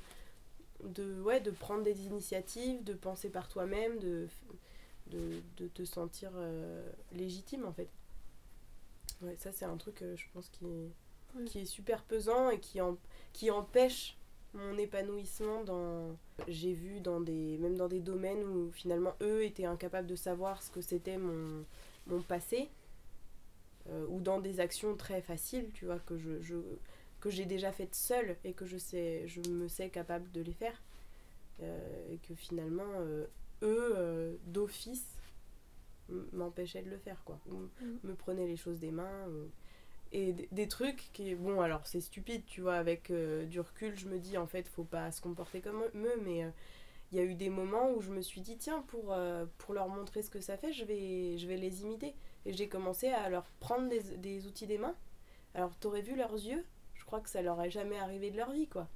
de 0.83 1.21
ouais 1.21 1.39
de 1.39 1.51
prendre 1.51 1.83
des 1.83 2.05
initiatives 2.05 2.83
de 2.83 2.93
penser 2.93 3.29
par 3.29 3.47
toi-même 3.47 3.99
de, 3.99 4.27
de, 5.07 5.41
de 5.57 5.67
te 5.67 5.85
sentir 5.85 6.31
euh, 6.35 6.85
légitime 7.13 7.65
en 7.65 7.71
fait. 7.71 7.87
Ouais 9.21 9.35
ça 9.37 9.51
c'est 9.53 9.65
un 9.65 9.77
truc 9.77 10.01
euh, 10.01 10.15
je 10.17 10.25
pense 10.33 10.49
qui 10.49 10.65
est, 10.65 11.45
qui 11.45 11.59
est 11.59 11.65
super 11.65 12.03
pesant 12.03 12.49
et 12.49 12.59
qui 12.59 12.81
en, 12.81 12.97
qui 13.31 13.49
empêche 13.49 14.17
mon 14.53 14.77
épanouissement 14.77 15.63
dans 15.63 16.15
j'ai 16.47 16.73
vu 16.73 16.99
dans 16.99 17.21
des 17.21 17.57
même 17.57 17.75
dans 17.77 17.87
des 17.87 18.01
domaines 18.01 18.43
où 18.43 18.69
finalement 18.71 19.13
eux 19.21 19.45
étaient 19.45 19.65
incapables 19.65 20.07
de 20.07 20.15
savoir 20.15 20.61
ce 20.61 20.69
que 20.69 20.81
c'était 20.81 21.17
mon 21.17 21.63
mon 22.07 22.21
passé 22.21 22.69
euh, 23.89 24.05
ou 24.09 24.21
dans 24.21 24.39
des 24.39 24.59
actions 24.59 24.95
très 24.95 25.21
faciles 25.21 25.69
tu 25.73 25.85
vois 25.85 25.99
que 25.99 26.17
je, 26.17 26.41
je 26.41 26.55
que 27.19 27.29
j'ai 27.29 27.45
déjà 27.45 27.71
faites 27.71 27.95
seule 27.95 28.37
et 28.43 28.53
que 28.53 28.65
je 28.65 28.77
sais 28.77 29.27
je 29.27 29.41
me 29.49 29.67
sais 29.67 29.89
capable 29.89 30.29
de 30.31 30.41
les 30.41 30.53
faire 30.53 30.81
euh, 31.61 32.11
et 32.11 32.17
que 32.17 32.35
finalement 32.35 32.91
euh, 32.99 33.25
eux 33.61 33.93
euh, 33.95 34.35
d'office 34.47 35.17
m'empêchaient 36.33 36.81
de 36.81 36.89
le 36.89 36.97
faire 36.97 37.23
quoi 37.23 37.39
ou 37.49 37.55
mmh. 37.55 37.99
me 38.03 38.13
prenaient 38.13 38.47
les 38.47 38.57
choses 38.57 38.79
des 38.79 38.91
mains 38.91 39.27
ou... 39.29 39.49
et 40.11 40.33
des 40.51 40.67
trucs 40.67 41.09
qui 41.13 41.33
bon 41.35 41.61
alors 41.61 41.87
c'est 41.87 42.01
stupide 42.01 42.45
tu 42.45 42.61
vois 42.61 42.75
avec 42.75 43.11
du 43.11 43.59
recul 43.59 43.97
je 43.97 44.07
me 44.07 44.19
dis 44.19 44.37
en 44.37 44.45
fait 44.45 44.67
faut 44.67 44.83
pas 44.83 45.11
se 45.11 45.21
comporter 45.21 45.61
comme 45.61 45.81
eux 45.81 46.21
mais 46.23 46.45
il 47.13 47.17
y 47.17 47.19
a 47.21 47.23
eu 47.25 47.35
des 47.35 47.49
moments 47.49 47.91
où 47.91 48.01
je 48.01 48.09
me 48.09 48.21
suis 48.21 48.41
dit 48.41 48.57
tiens 48.57 48.83
pour, 48.87 49.13
euh, 49.13 49.45
pour 49.59 49.75
leur 49.75 49.87
montrer 49.87 50.23
ce 50.23 50.31
que 50.31 50.41
ça 50.41 50.57
fait 50.57 50.73
je 50.73 50.83
vais, 50.83 51.37
je 51.37 51.47
vais 51.47 51.57
les 51.57 51.83
imiter 51.83 52.15
et 52.45 52.53
j'ai 52.53 52.67
commencé 52.67 53.09
à 53.09 53.29
leur 53.29 53.45
prendre 53.59 53.89
des, 53.89 54.01
des 54.17 54.45
outils 54.47 54.67
des 54.67 54.77
mains. 54.77 54.95
Alors 55.55 55.75
t'aurais 55.77 56.01
vu 56.01 56.15
leurs 56.15 56.33
yeux? 56.33 56.65
Je 56.95 57.05
crois 57.05 57.19
que 57.21 57.29
ça 57.29 57.41
leur 57.41 57.61
est 57.61 57.69
jamais 57.69 57.97
arrivé 57.99 58.31
de 58.31 58.37
leur 58.37 58.51
vie 58.51 58.67
quoi. 58.67 58.87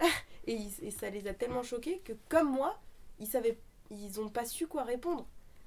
Et, 0.48 0.54
ils, 0.54 0.84
et, 0.84 0.92
ça 0.92 1.10
les 1.10 1.26
a 1.26 1.34
tellement 1.34 1.64
choqués 1.64 1.98
que 2.00 2.12
comme 2.28 2.52
moi 2.52 2.78
ils 3.18 3.26
savaient 3.26 3.58
ils 3.90 4.20
ont 4.20 4.28
pas 4.28 4.44
su 4.44 4.68
quoi 4.68 4.84
répondre. 4.84 5.26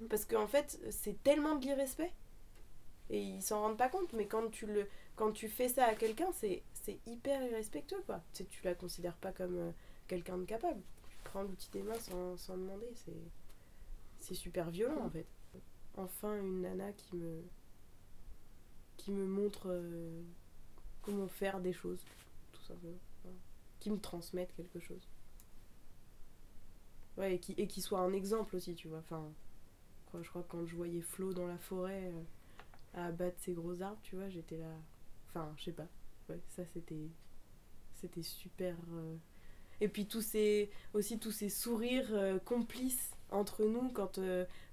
Parce 0.10 0.24
qu'en 0.24 0.48
fait 0.48 0.80
c'est 0.92 1.22
tellement 1.22 1.56
de 1.56 1.66
l'irrespect. 1.66 2.14
Et 3.10 3.20
ils 3.20 3.42
s'en 3.42 3.60
rendent 3.62 3.78
pas 3.78 3.90
compte 3.90 4.14
mais 4.14 4.26
quand 4.26 4.50
tu 4.50 4.66
le 4.66 4.88
quand 5.18 5.32
tu 5.34 5.50
fais 5.50 5.68
ça 5.68 5.86
à 5.86 5.96
quelqu'un 5.96 6.30
c'est 6.32 6.64
hyper 7.06 7.44
irrespectueux 7.44 8.02
quoi. 8.06 8.22
Tu 8.34 8.46
tu 8.46 8.64
la 8.64 8.74
considères 8.74 9.18
pas 9.18 9.34
comme 9.34 9.58
euh, 9.58 9.72
quelqu'un 10.08 10.38
de 10.38 10.46
capable. 10.46 10.82
Tu 11.10 11.18
prends 11.26 11.44
l'outil 11.44 11.70
des 11.72 11.84
mains 11.84 12.00
sans, 12.00 12.38
sans 12.38 12.56
demander 12.56 12.88
c'est 12.96 13.12
c'est 14.22 14.36
super 14.36 14.70
violent 14.70 15.02
en 15.06 15.10
fait 15.10 15.26
enfin 16.00 16.36
une 16.38 16.62
nana 16.62 16.91
qui 16.94 17.15
me 17.15 17.44
qui 18.98 19.12
me 19.12 19.25
montre 19.25 19.70
euh, 19.70 20.22
comment 21.01 21.27
faire 21.27 21.62
des 21.62 21.74
choses, 21.74 22.03
tout 22.51 22.62
simplement. 22.62 23.00
Qui 23.79 23.91
me 23.91 24.00
transmettent 24.00 24.53
quelque 24.53 24.79
chose. 24.79 25.08
Ouais, 27.18 27.36
et 27.36 27.39
qui, 27.39 27.53
et 27.53 27.65
qui 27.65 27.82
soit 27.82 28.01
un 28.01 28.12
exemple 28.12 28.58
aussi, 28.58 28.75
tu 28.75 28.89
vois. 28.89 29.00
Enfin, 29.00 29.32
je 30.22 30.27
crois 30.29 30.44
que 30.44 30.51
quand 30.51 30.65
je 30.65 30.75
voyais 30.75 31.01
Flo 31.01 31.34
dans 31.34 31.48
la 31.48 31.58
forêt 31.58 32.12
à 32.94 33.06
abattre 33.06 33.38
ces 33.39 33.53
gros 33.53 33.82
arbres, 33.82 34.01
tu 34.03 34.18
vois, 34.18 34.27
j'étais 34.27 34.58
là. 34.58 34.74
Enfin, 35.29 35.53
je 35.58 35.65
sais 35.65 35.72
pas. 35.72 35.88
Ouais, 36.27 36.41
ça 36.50 36.65
c'était. 36.65 37.10
C'était 37.94 38.24
super. 38.24 38.75
Et 39.79 39.88
puis 39.88 40.08
tous 40.08 40.22
ces. 40.22 40.70
aussi 40.94 41.20
tous 41.20 41.32
ces 41.32 41.50
sourires 41.50 42.41
complices 42.44 43.15
entre 43.32 43.66
nous 43.66 43.90
quand 43.90 44.20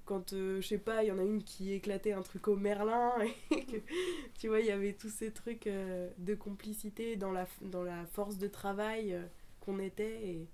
quand, 0.07 0.33
euh, 0.33 0.61
je 0.63 0.67
sais 0.67 0.79
pas, 0.79 1.03
il 1.03 1.09
y 1.09 1.13
en 1.13 1.19
a 1.19 1.23
une 1.23 1.43
qui 1.43 1.73
éclatait 1.73 2.13
un 2.13 2.23
truc 2.23 2.49
au 2.49 2.57
Merlin, 2.57 3.13
et 3.51 3.65
que, 3.67 3.77
tu 4.39 4.49
vois, 4.49 4.61
il 4.61 4.67
y 4.67 4.71
avait 4.71 4.95
tous 4.95 5.11
ces 5.11 5.33
trucs 5.33 5.67
euh, 5.67 6.09
de 6.19 6.35
complicité 6.35 7.17
dans 7.17 7.33
la, 7.33 7.47
dans 7.61 7.83
la 7.83 8.07
force 8.07 8.39
de 8.39 8.47
travail 8.47 9.13
euh, 9.13 9.27
qu'on 9.61 9.79
était, 9.81 10.29
et 10.29 10.49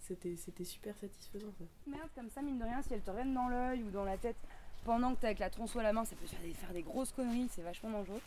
c'était, 0.00 0.36
c'était 0.36 0.64
super 0.64 0.98
satisfaisant 0.98 1.52
ça. 1.56 1.64
Merde, 1.86 2.10
comme 2.14 2.28
ça, 2.28 2.42
mine 2.42 2.58
de 2.58 2.64
rien, 2.64 2.82
si 2.82 2.92
elle 2.92 3.00
te 3.00 3.10
renne 3.10 3.32
dans 3.32 3.48
l'œil 3.48 3.82
ou 3.84 3.90
dans 3.90 4.04
la 4.04 4.18
tête 4.18 4.36
pendant 4.84 5.14
que 5.14 5.20
t'es 5.20 5.28
avec 5.28 5.38
la 5.38 5.48
tronçon 5.48 5.78
à 5.78 5.82
la 5.82 5.94
main, 5.94 6.04
ça 6.04 6.14
peut 6.14 6.26
faire 6.26 6.42
des, 6.42 6.52
faire 6.52 6.72
des 6.74 6.82
grosses 6.82 7.12
conneries, 7.12 7.48
c'est 7.50 7.62
vachement 7.62 7.90
dangereux. 7.90 8.20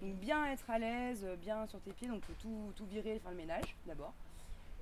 donc 0.00 0.14
bien 0.20 0.46
être 0.46 0.70
à 0.70 0.78
l'aise, 0.78 1.26
bien 1.40 1.66
sur 1.66 1.80
tes 1.80 1.90
pieds, 1.90 2.06
donc 2.06 2.22
faut 2.22 2.34
tout, 2.40 2.72
tout 2.76 2.86
virer, 2.86 3.18
faire 3.18 3.32
le 3.32 3.36
ménage 3.36 3.74
d'abord. 3.84 4.14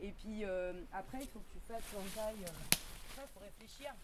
Et 0.03 0.11
puis 0.11 0.45
après, 0.93 1.21
il 1.23 1.29
faut 1.29 1.39
que 1.39 1.53
tu 1.55 1.59
fasses 1.67 1.95
l'entaille. 1.95 2.45
Il 3.21 3.29
faut 3.35 3.41
réfléchir 3.41 3.95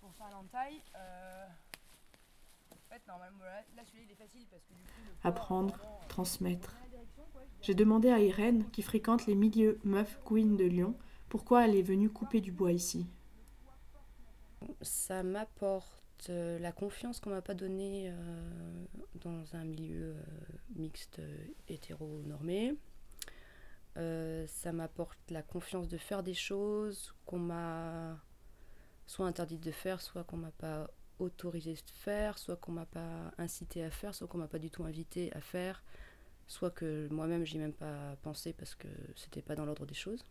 pour 0.00 0.12
faire 0.14 0.30
l'entaille. 0.30 0.80
Euh... 0.96 1.46
En 2.70 2.94
fait, 2.94 3.02
normalement, 3.06 3.44
là, 3.44 3.82
celui-là, 3.84 4.04
il 4.06 4.12
est 4.12 4.14
facile 4.14 4.46
parce 4.50 4.62
que 4.64 4.74
du 4.74 4.82
coup. 4.82 4.88
Apprendre, 5.24 5.74
euh, 5.74 6.08
transmettre. 6.08 6.74
J'ai 7.60 7.74
demandé 7.74 8.10
à 8.10 8.20
Irène, 8.20 8.70
qui 8.70 8.82
fréquente 8.82 9.26
les 9.26 9.34
milieux 9.34 9.78
meufs 9.84 10.18
queen 10.24 10.56
de 10.56 10.64
Lyon, 10.64 10.96
pourquoi 11.28 11.66
elle 11.66 11.76
est 11.76 11.82
venue 11.82 12.08
couper 12.08 12.40
du 12.40 12.52
bois 12.52 12.72
ici. 12.72 13.06
Ça 14.80 15.22
m'apporte 15.22 16.30
euh, 16.30 16.58
la 16.58 16.72
confiance 16.72 17.20
qu'on 17.20 17.30
m'a 17.30 17.42
pas 17.42 17.54
donnée 17.54 18.10
euh, 18.10 18.84
dans 19.16 19.54
un 19.54 19.64
milieu 19.64 20.14
euh, 20.14 20.22
mixte 20.76 21.20
euh, 23.98 24.46
ça 24.46 24.72
m'apporte 24.72 25.18
la 25.30 25.42
confiance 25.42 25.88
de 25.88 25.98
faire 25.98 26.22
des 26.22 26.34
choses 26.34 27.14
qu'on 27.26 27.38
m'a 27.38 28.16
soit 29.06 29.26
interdite 29.26 29.62
de 29.62 29.70
faire, 29.70 30.00
soit 30.00 30.22
qu'on 30.24 30.36
m'a 30.36 30.52
pas 30.52 30.90
autorisé 31.18 31.72
de 31.72 31.90
faire, 31.94 32.38
soit 32.38 32.56
qu'on 32.56 32.72
m'a 32.72 32.86
pas 32.86 33.32
incité 33.38 33.82
à 33.82 33.90
faire, 33.90 34.14
soit 34.14 34.28
qu'on 34.28 34.38
m'a 34.38 34.48
pas 34.48 34.58
du 34.58 34.70
tout 34.70 34.84
invité 34.84 35.32
à 35.34 35.40
faire, 35.40 35.82
soit 36.46 36.70
que 36.70 37.08
moi-même 37.10 37.44
j'y 37.44 37.56
ai 37.56 37.60
même 37.60 37.72
pas 37.72 38.16
pensé 38.22 38.52
parce 38.52 38.74
que 38.74 38.88
c'était 39.16 39.42
pas 39.42 39.56
dans 39.56 39.64
l'ordre 39.64 39.86
des 39.86 39.94
choses. 39.94 40.24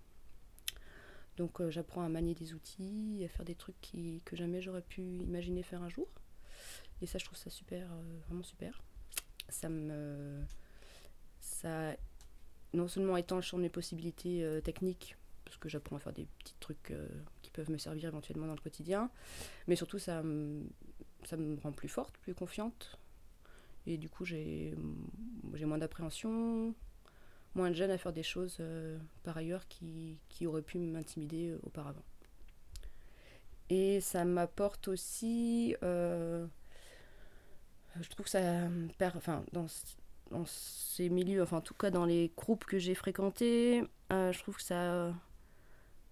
Donc 1.35 1.59
euh, 1.59 1.69
j'apprends 1.69 2.03
à 2.03 2.09
manier 2.09 2.35
des 2.35 2.53
outils, 2.53 3.21
à 3.25 3.27
faire 3.27 3.45
des 3.45 3.55
trucs 3.55 3.79
qui, 3.81 4.21
que 4.25 4.35
jamais 4.35 4.61
j'aurais 4.61 4.81
pu 4.81 5.01
imaginer 5.01 5.61
faire 5.61 5.83
un 5.83 5.89
jour. 5.89 6.07
Et 7.01 7.05
ça 7.05 7.17
je 7.17 7.25
trouve 7.25 7.37
ça 7.37 7.49
super, 7.49 7.91
euh, 7.91 8.19
vraiment 8.27 8.43
super. 8.43 8.81
Ça 9.49 9.69
me. 9.69 10.43
Ça 11.39 11.95
non 12.73 12.87
seulement 12.87 13.15
champ 13.41 13.57
de 13.57 13.63
mes 13.63 13.69
possibilités 13.69 14.43
euh, 14.43 14.61
techniques, 14.61 15.15
parce 15.45 15.57
que 15.57 15.69
j'apprends 15.69 15.95
à 15.95 15.99
faire 15.99 16.13
des 16.13 16.27
petits 16.39 16.55
trucs 16.59 16.91
peuvent 17.57 17.71
me 17.71 17.77
servir 17.77 18.09
éventuellement 18.09 18.45
dans 18.45 18.53
le 18.53 18.61
quotidien. 18.61 19.09
Mais 19.67 19.75
surtout, 19.75 19.99
ça, 19.99 20.21
ça 21.25 21.37
me 21.37 21.59
rend 21.59 21.71
plus 21.73 21.89
forte, 21.89 22.15
plus 22.19 22.35
confiante. 22.35 22.97
Et 23.87 23.97
du 23.97 24.09
coup, 24.09 24.23
j'ai 24.25 24.75
moins 25.65 25.79
d'appréhension, 25.79 26.73
moins 27.55 27.69
de 27.69 27.75
gêne 27.75 27.91
à 27.91 27.97
faire 27.97 28.13
des 28.13 28.23
choses 28.23 28.57
euh, 28.59 28.97
par 29.23 29.35
ailleurs 29.37 29.67
qui, 29.67 30.19
qui 30.29 30.45
auraient 30.45 30.61
pu 30.61 30.77
m'intimider 30.77 31.49
euh, 31.49 31.59
auparavant. 31.63 32.03
Et 33.69 33.99
ça 34.01 34.23
m'apporte 34.23 34.87
aussi. 34.87 35.75
Euh, 35.83 36.45
je 37.99 38.09
trouve 38.09 38.25
que 38.25 38.29
ça 38.29 38.69
perd. 38.97 39.17
Enfin, 39.17 39.43
dans, 40.31 40.45
ces 40.45 41.09
milieux, 41.09 41.41
enfin, 41.43 41.57
en 41.57 41.61
tout 41.61 41.73
cas 41.73 41.91
dans 41.91 42.05
les 42.05 42.31
groupes 42.35 42.65
que 42.65 42.77
j'ai 42.77 42.95
fréquentés, 42.95 43.83
je 44.09 44.39
trouve 44.39 44.55
que 44.57 44.63
ça 44.63 45.13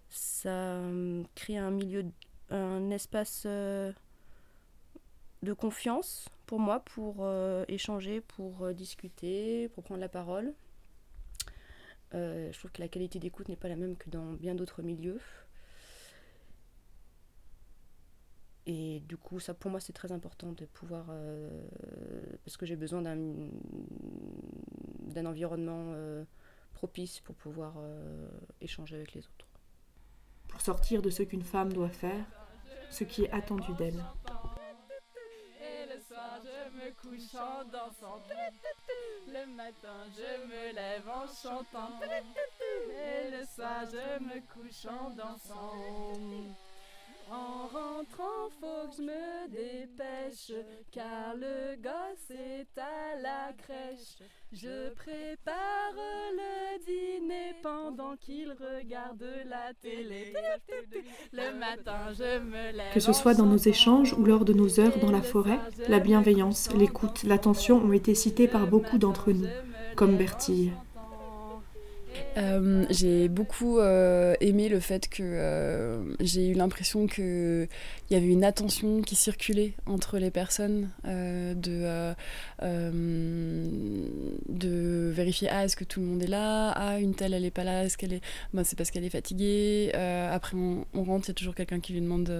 ça 0.10 0.50
euh, 0.50 1.24
crée 1.36 1.58
un 1.58 1.72
milieu, 1.72 2.06
un 2.50 2.90
espace 2.90 3.44
euh, 3.46 3.92
de 5.44 5.54
confiance 5.54 6.30
pour 6.46 6.60
moi, 6.60 6.80
pour 6.80 7.18
euh, 7.20 7.66
échanger, 7.68 8.22
pour 8.22 8.74
discuter, 8.74 9.70
pour 9.70 9.84
prendre 9.84 10.02
la 10.02 10.10
parole. 10.10 10.54
je 12.14 12.58
trouve 12.58 12.72
que 12.72 12.82
la 12.82 12.88
qualité 12.88 13.20
d'écoute 13.20 13.50
n'est 13.50 13.56
pas 13.56 13.68
la 13.68 13.76
même 13.76 13.98
que 13.98 14.10
dans 14.10 14.34
bien 14.34 14.56
d'autres 14.56 14.82
milieux. 14.82 15.20
Et 18.68 19.02
du 19.02 19.18
coup, 19.18 19.40
ça 19.40 19.54
pour 19.54 19.70
moi, 19.70 19.80
c'est 19.80 19.94
très 19.94 20.12
important 20.12 20.52
de 20.52 20.66
pouvoir. 20.66 21.06
parce 22.44 22.58
que 22.58 22.66
j'ai 22.66 22.76
besoin 22.76 23.02
d'un, 23.02 23.18
d'un 25.02 25.26
environnement 25.26 25.94
propice 26.74 27.20
pour 27.20 27.36
pouvoir 27.36 27.76
échanger 28.62 28.96
avec 28.96 29.14
les 29.14 29.22
autres 29.22 29.46
pour 30.56 30.62
sortir 30.62 31.02
de 31.02 31.10
ce 31.10 31.22
qu'une 31.22 31.44
femme 31.44 31.74
doit 31.74 31.90
faire, 31.90 32.24
ce 32.90 33.04
qui 33.04 33.26
est 33.26 33.32
attendu 33.32 33.74
d'elle. 33.74 34.02
Et 35.60 35.94
le 35.94 36.00
soir, 36.00 36.40
je 36.42 36.78
me 36.78 36.92
couche 36.92 37.36
en 37.36 37.66
dansant. 37.66 38.22
Le 39.28 39.54
matin, 39.54 40.06
je 40.16 40.48
me 40.48 40.74
lève 40.74 41.10
en 41.10 41.28
chantant. 41.28 42.00
Et 42.90 43.32
le 43.32 43.46
soir, 43.46 43.84
je 43.92 44.24
me 44.24 44.40
couche 44.54 44.86
en 44.86 45.10
dansant. 45.10 45.74
En 47.32 47.68
rentrant, 47.68 48.50
faut 48.60 48.88
que 48.90 48.98
je 48.98 49.02
me 49.02 49.48
dépêche, 49.50 50.52
car 50.92 51.34
le 51.36 51.76
gosse 51.82 52.30
est 52.30 52.80
à 52.80 53.20
la 53.20 53.52
crèche. 53.58 54.20
Je 54.54 54.94
prépare 54.94 55.96
le 55.96 56.86
dîner 56.86 57.56
pendant 57.64 58.16
qu'il 58.18 58.52
regarde 58.52 59.26
la 59.48 59.74
télé. 59.82 60.34
Le 61.34 61.58
matin, 61.58 62.14
je 62.14 62.40
me 62.40 62.72
lève. 62.72 62.94
Que 62.94 63.00
ce 63.00 63.12
soit 63.12 63.34
dans 63.34 63.48
nos 63.48 63.58
échanges 63.58 64.14
ou 64.14 64.24
lors 64.24 64.46
de 64.46 64.54
nos 64.54 64.80
heures 64.80 65.00
dans 65.00 65.12
la 65.12 65.22
forêt, 65.22 65.60
la 65.90 66.00
bienveillance, 66.00 66.72
l'écoute, 66.76 67.24
l'attention 67.24 67.78
ont 67.78 67.94
été 67.94 68.14
cités 68.14 68.48
par 68.48 68.68
beaucoup 68.68 68.98
d'entre 68.98 69.32
nous, 69.32 69.48
comme 69.96 70.16
Bertille. 70.16 70.72
Euh, 72.38 72.86
j'ai 72.90 73.28
beaucoup 73.28 73.80
euh, 73.80 74.36
aimé 74.42 74.70
le 74.70 74.80
fait 74.80 75.08
que 75.08 75.24
euh, 75.24 76.04
j'ai 76.20 76.50
eu 76.50 76.54
l'impression 76.54 77.08
qu'il 78.08 78.18
y 78.18 78.20
avait 78.20 78.32
une 78.32 78.44
attention 78.44 79.02
qui 79.02 79.16
circulait 79.16 79.74
entre 79.86 80.18
les 80.18 80.32
personnes, 80.32 80.90
de, 81.06 82.14
de 84.50 85.12
vérifier 85.14 85.50
ah, 85.50 85.66
est-ce 85.66 85.76
que 85.76 85.84
tout 85.84 86.00
le 86.00 86.06
monde 86.06 86.24
est 86.24 86.28
là, 86.28 86.72
ah, 86.72 87.00
une 87.00 87.16
telle 87.16 87.34
elle 87.34 87.46
est 87.46 87.52
pas 87.52 87.64
là, 87.64 87.84
est-ce 87.86 87.98
qu'elle 87.98 88.14
est. 88.14 88.22
Ben, 88.54 88.64
c'est 88.64 88.76
parce 88.76 88.92
qu'elle 88.92 89.06
est 89.06 89.10
fatiguée. 89.10 89.92
après, 89.94 90.56
on, 90.56 91.04
rentre, 91.04 91.28
il 91.28 91.30
y 91.30 91.32
a 91.32 91.36
toujours 91.36 91.56
quelqu'un 91.56 91.80
qui 91.80 91.94
lui 91.94 92.02
demande 92.02 92.32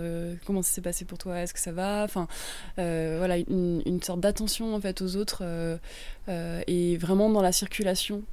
comment 0.46 0.62
ça 0.62 0.72
s'est 0.72 0.82
passé 0.82 1.06
pour 1.06 1.18
toi, 1.18 1.40
est-ce 1.40 1.54
que 1.54 1.60
ça 1.60 1.72
va? 1.72 2.04
Enfin, 2.04 2.28
voilà, 2.78 3.38
une, 3.38 4.00
sorte 4.04 4.20
d'attention 4.20 4.76
en 4.76 4.82
fait 4.82 5.02
aux 5.02 5.16
autres 5.16 5.44
et 6.28 6.98
vraiment 6.98 7.30
dans 7.30 7.42
la 7.42 7.52
circulation. 7.52 8.24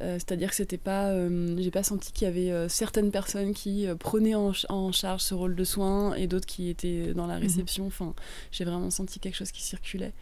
C'est-à-dire 0.00 0.50
que 0.50 0.56
c'était 0.56 0.76
pas 0.76 1.10
euh, 1.24 1.56
j'ai 1.58 1.70
pas 1.70 1.82
senti 1.82 2.12
qu'il 2.12 2.26
y 2.26 2.30
avait 2.30 2.50
euh, 2.50 2.68
certaines 2.68 3.10
personnes 3.10 3.54
qui 3.54 3.86
euh, 3.86 3.94
prenaient 3.94 4.34
en, 4.34 4.52
charge 4.92 5.22
ce 5.22 5.34
rôle 5.34 5.54
de 5.54 5.64
soin 5.64 6.14
et 6.14 6.26
d'autres 6.26 6.46
qui 6.46 6.68
dans 7.14 7.26
la 7.26 7.36
mhm. 7.36 7.42
réception. 7.42 7.86
Enfin, 7.86 8.14
j'ai 8.50 8.64
vraiment 8.64 8.90
senti 8.90 9.20
quelque 9.20 9.36
chose 9.36 9.52
qui 9.52 9.62
circulait 9.62 10.12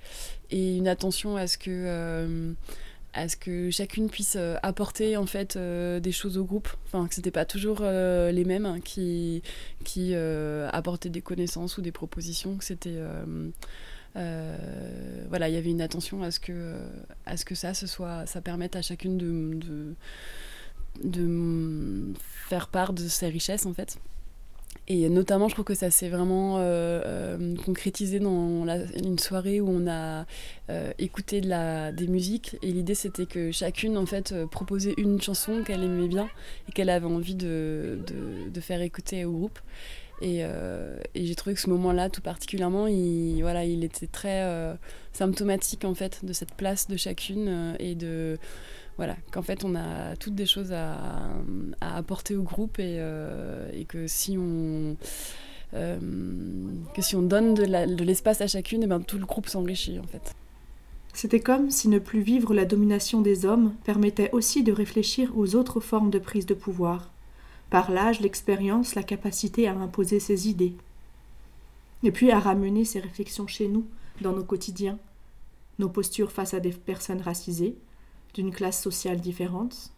et 0.51 0.77
une 0.77 0.89
attention 0.89 1.37
à 1.37 1.47
ce 1.47 1.59
que 1.59 2.55
à 3.15 3.29
ce 3.29 3.37
que 3.37 3.71
chacune 3.71 4.09
puisse 4.09 4.39
apporter 4.63 5.19
en 5.19 5.27
fait 5.27 5.59
des 5.59 6.13
choses 6.13 6.39
au 6.39 6.45
groupe 6.45 6.69
enfin 6.87 7.07
que 7.07 7.15
c'était 7.15 7.31
pas 7.31 7.45
toujours 7.45 7.81
les 7.83 8.45
mêmes 8.45 8.65
hein, 8.65 8.81
qui 8.81 9.43
qui 9.85 10.15
apportaient 10.15 11.11
des 11.11 11.21
connaissances 11.21 11.77
ou 11.77 11.83
des 11.83 11.93
propositions 11.93 12.57
que 12.57 12.65
c'était 12.65 12.99
voilà 14.15 15.49
il 15.49 15.55
y 15.55 15.59
avait 15.59 15.71
une 15.71 15.83
attention 15.83 16.23
à 16.23 16.31
ce 16.31 16.41
que 16.41 16.77
à 17.27 17.37
ce 17.37 17.45
que 17.45 17.55
ça 17.55 17.75
ce 17.75 17.87
soit 17.87 18.25
ça 18.27 18.41
permette 18.41 18.77
à 18.77 18.83
chacune 18.83 19.19
de 19.19 19.95
de 21.03 22.13
faire 22.49 22.69
part 22.69 22.93
de 22.93 23.07
ses 23.09 23.29
richesses 23.29 23.67
en 23.67 23.73
fait. 23.73 23.99
Et 24.89 25.09
notamment, 25.09 25.49
je 25.49 25.55
trouve 25.55 25.65
que 25.65 25.75
ça 25.75 25.91
s'est 25.91 26.09
vraiment 26.09 26.59
euh, 26.59 27.01
euh, 27.07 27.57
concrétisé 27.65 28.19
dans 28.19 28.67
une 28.97 29.19
soirée 29.19 29.61
où 29.61 29.69
on 29.69 29.87
a 29.89 30.27
euh, 30.71 30.93
écouté 30.99 31.41
de 31.41 31.49
la, 31.49 31.93
des 31.93 32.09
musiques. 32.09 32.57
Et 32.63 32.73
l'idée, 32.73 32.97
c'était 32.97 33.27
que 33.27 33.53
chacune, 33.53 33.97
en 33.97 34.07
fait, 34.07 34.35
proposait 34.51 34.95
une 34.97 35.23
chanson 35.23 35.63
qu'elle 35.65 35.85
aimait 35.85 36.09
bien 36.09 36.29
et 36.69 36.73
qu'elle 36.73 36.91
avait 36.91 37.07
envie 37.07 37.37
de, 37.37 38.01
de, 38.53 38.61
faire 38.61 38.83
écouter 38.83 39.25
au 39.25 39.33
groupe. 39.33 39.59
Et, 40.21 40.41
et 40.41 41.27
j'ai 41.27 41.35
trouvé 41.35 41.55
que 41.55 41.61
ce 41.61 41.71
moment-là, 41.71 42.09
tout 42.09 42.21
particulièrement, 42.21 42.87
il, 42.87 43.41
voilà, 43.41 43.65
il 43.65 43.83
était 43.85 44.07
très 44.07 44.77
symptomatique, 45.13 45.85
en 45.85 45.95
fait, 45.95 46.25
de 46.25 46.33
cette 46.33 46.55
place 46.55 46.89
de 46.89 46.97
chacune 46.97 47.77
et 47.79 47.95
de 47.95 48.39
voilà, 48.97 49.17
qu'en 49.31 49.43
fait 49.43 49.65
on 49.65 49.75
a 49.75 50.17
toutes 50.17 50.35
des 50.35 50.47
choses 50.47 50.73
à, 50.73 50.99
apporter 51.81 52.37
au 52.37 52.43
groupe 52.43 52.79
et, 52.79 52.97
euh, 52.99 53.71
que 53.89 54.07
si 54.07 54.37
on 54.39 54.97
que 55.73 57.01
si 57.01 57.17
on 57.17 57.23
donne 57.23 57.55
de 57.55 58.05
l'espace 58.05 58.43
à 58.43 58.47
chacune, 58.47 58.83
et 58.83 58.87
ben, 58.87 59.01
tout 59.01 59.17
le 59.17 59.25
groupe 59.25 59.49
s'enrichit 59.49 59.99
en 59.99 60.07
fait. 60.07 60.35
C'était 61.15 61.41
comme 61.41 61.71
si 61.71 61.89
ne 61.89 61.99
plus 61.99 62.21
vivre 62.21 62.55
la 62.55 62.65
domination 62.65 63.21
des 63.21 63.45
hommes 63.45 63.75
permettait 63.85 64.31
aussi 64.33 64.63
de 64.63 64.73
réfléchir 64.73 65.33
aux 65.37 65.55
autres 65.55 65.81
formes 65.81 66.11
de 66.11 66.19
prise 66.19 66.47
de 66.47 66.55
pouvoir, 66.55 67.11
par 67.71 67.91
l'âge, 67.91 68.21
l'expérience, 68.21 68.95
la 68.95 69.03
capacité 69.03 69.69
à 69.69 69.75
imposer 69.75 70.21
ses 70.21 70.49
idées, 70.49 70.75
et 72.03 72.13
puis 72.13 72.31
à 72.31 72.39
ramener 72.39 72.85
ces 72.85 73.01
réflexions 73.01 73.47
chez 73.47 73.69
nous, 73.69 73.87
dans 74.21 74.33
nos 74.33 74.45
quotidiens, 74.45 74.99
nos 75.79 75.89
postures 75.89 76.33
face 76.33 76.55
à 76.55 76.61
des 76.61 76.71
personnes 76.71 77.21
racisées, 77.21 77.77
d'une 78.35 78.53
classe 78.53 78.83
sociale 78.83 79.21
différente. 79.21 79.93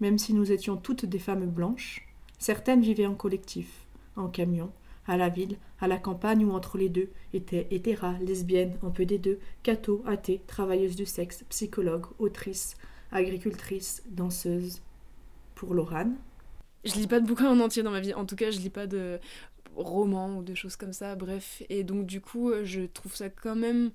Même 0.00 0.18
si 0.18 0.34
nous 0.34 0.52
étions 0.52 0.76
toutes 0.76 1.04
des 1.04 1.18
femmes 1.18 1.46
blanches, 1.46 2.06
certaines 2.38 2.82
vivaient 2.82 3.06
en 3.06 3.14
collectif, 3.14 3.86
en 4.16 4.28
camion, 4.28 4.70
à 5.06 5.16
la 5.16 5.28
ville, 5.28 5.56
à 5.80 5.88
la 5.88 5.98
campagne 5.98 6.44
ou 6.44 6.52
entre 6.52 6.78
les 6.78 6.88
deux, 6.88 7.10
étaient 7.32 7.66
hétéras, 7.70 8.18
lesbiennes, 8.20 8.76
un 8.82 8.90
peu 8.90 9.04
des 9.04 9.18
deux, 9.18 9.38
cathos, 9.62 10.02
athées, 10.06 10.40
travailleuses 10.46 10.96
du 10.96 11.06
sexe, 11.06 11.44
psychologues, 11.48 12.06
autrices, 12.18 12.76
agricultrices, 13.12 14.02
danseuses. 14.08 14.82
Pour 15.54 15.74
Laurane 15.74 16.16
Je 16.84 16.94
lis 16.94 17.06
pas 17.06 17.20
de 17.20 17.26
bouquins 17.26 17.50
en 17.50 17.60
entier 17.60 17.82
dans 17.82 17.92
ma 17.92 18.00
vie, 18.00 18.14
en 18.14 18.26
tout 18.26 18.34
cas 18.34 18.50
je 18.50 18.58
lis 18.58 18.70
pas 18.70 18.86
de 18.88 19.20
romans 19.76 20.38
ou 20.38 20.42
de 20.42 20.54
choses 20.54 20.76
comme 20.76 20.92
ça, 20.92 21.14
bref. 21.14 21.62
Et 21.68 21.84
donc 21.84 22.06
du 22.06 22.20
coup 22.20 22.52
je 22.64 22.82
trouve 22.82 23.14
ça 23.14 23.28
quand 23.28 23.54
même 23.54 23.92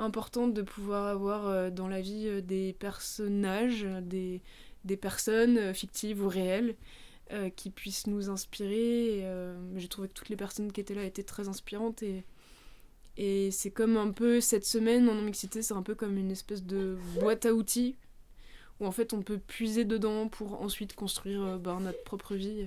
important 0.00 0.48
de 0.48 0.62
pouvoir 0.62 1.06
avoir 1.06 1.46
euh, 1.46 1.70
dans 1.70 1.88
la 1.88 2.00
vie 2.00 2.26
euh, 2.26 2.40
des 2.40 2.72
personnages, 2.72 3.86
des, 4.02 4.40
des 4.84 4.96
personnes 4.96 5.58
euh, 5.58 5.74
fictives 5.74 6.24
ou 6.24 6.28
réelles 6.28 6.76
qui 7.54 7.70
puissent 7.70 8.08
nous 8.08 8.28
inspirer. 8.28 9.24
J'ai 9.76 9.86
trouvé 9.86 10.08
que 10.08 10.14
toutes 10.14 10.30
les 10.30 10.36
personnes 10.36 10.72
qui 10.72 10.80
étaient 10.80 10.96
là 10.96 11.04
étaient 11.04 11.22
très 11.22 11.46
inspirantes 11.46 12.02
et, 12.02 12.24
et 13.16 13.52
c'est 13.52 13.70
comme 13.70 13.96
un 13.96 14.10
peu 14.10 14.40
cette 14.40 14.64
semaine 14.64 15.08
en 15.08 15.14
non-mixité, 15.14 15.62
c'est 15.62 15.74
un 15.74 15.84
peu 15.84 15.94
comme 15.94 16.18
une 16.18 16.32
espèce 16.32 16.64
de 16.64 16.98
boîte 17.20 17.46
à 17.46 17.54
outils 17.54 17.94
où 18.80 18.86
en 18.86 18.90
fait 18.90 19.14
on 19.14 19.22
peut 19.22 19.38
puiser 19.38 19.84
dedans 19.84 20.26
pour 20.26 20.60
ensuite 20.60 20.96
construire 20.96 21.56
ben, 21.60 21.78
notre 21.78 22.02
propre 22.02 22.34
vie 22.34 22.66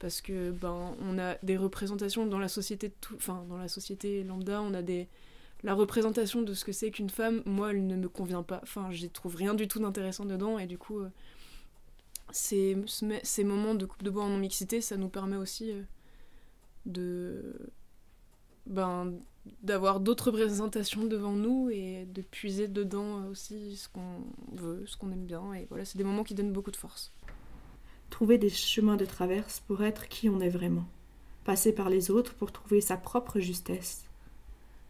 parce 0.00 0.20
que 0.20 0.50
ben 0.50 0.94
on 1.00 1.18
a 1.18 1.36
des 1.42 1.56
représentations 1.56 2.26
dans 2.26 2.38
la 2.38 2.48
société 2.48 2.92
enfin 3.16 3.42
dans 3.48 3.56
la 3.56 3.68
société 3.68 4.22
lambda 4.22 4.60
on 4.60 4.74
a 4.74 4.82
des 4.82 5.08
la 5.64 5.74
représentation 5.74 6.42
de 6.42 6.54
ce 6.54 6.64
que 6.64 6.72
c'est 6.72 6.90
qu'une 6.90 7.10
femme 7.10 7.42
moi 7.46 7.70
elle 7.70 7.86
ne 7.86 7.96
me 7.96 8.08
convient 8.08 8.42
pas 8.42 8.60
enfin 8.62 8.90
j'y 8.90 9.08
trouve 9.10 9.36
rien 9.36 9.54
du 9.54 9.68
tout 9.68 9.78
d'intéressant 9.78 10.24
dedans 10.24 10.58
et 10.58 10.66
du 10.66 10.78
coup 10.78 11.02
ces, 12.32 12.76
ces 13.22 13.44
moments 13.44 13.74
de 13.74 13.86
coupe 13.86 14.02
de 14.02 14.10
bois 14.10 14.24
en 14.24 14.30
non-mixité, 14.30 14.80
ça 14.80 14.96
nous 14.96 15.08
permet 15.08 15.36
aussi 15.36 15.70
euh, 15.70 15.82
de 16.86 17.70
ben, 18.66 19.12
d'avoir 19.62 20.00
d'autres 20.00 20.30
représentations 20.30 21.04
devant 21.04 21.32
nous 21.32 21.68
et 21.70 22.06
de 22.06 22.22
puiser 22.22 22.68
dedans 22.68 23.26
aussi 23.26 23.76
ce 23.76 23.88
qu'on 23.88 24.24
veut, 24.52 24.84
ce 24.86 24.96
qu'on 24.96 25.10
aime 25.10 25.26
bien. 25.26 25.52
Et 25.54 25.66
voilà, 25.68 25.84
c'est 25.84 25.98
des 25.98 26.04
moments 26.04 26.24
qui 26.24 26.34
donnent 26.34 26.52
beaucoup 26.52 26.70
de 26.70 26.76
force. 26.76 27.12
Trouver 28.10 28.38
des 28.38 28.50
chemins 28.50 28.96
de 28.96 29.04
traverse 29.04 29.60
pour 29.60 29.82
être 29.82 30.08
qui 30.08 30.28
on 30.28 30.40
est 30.40 30.48
vraiment. 30.48 30.84
Passer 31.44 31.74
par 31.74 31.90
les 31.90 32.10
autres 32.10 32.34
pour 32.34 32.52
trouver 32.52 32.80
sa 32.80 32.96
propre 32.96 33.40
justesse. 33.40 34.04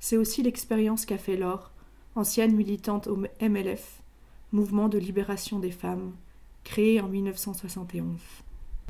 C'est 0.04 0.16
aussi 0.16 0.42
l'expérience 0.42 1.06
qu'a 1.06 1.16
fait 1.16 1.36
Laure, 1.36 1.70
ancienne 2.16 2.56
militante 2.56 3.06
au 3.06 3.16
MLF, 3.40 4.02
Mouvement 4.50 4.88
de 4.88 4.98
libération 4.98 5.60
des 5.60 5.70
femmes, 5.70 6.16
créé 6.64 7.00
en 7.00 7.06
1971. 7.06 8.20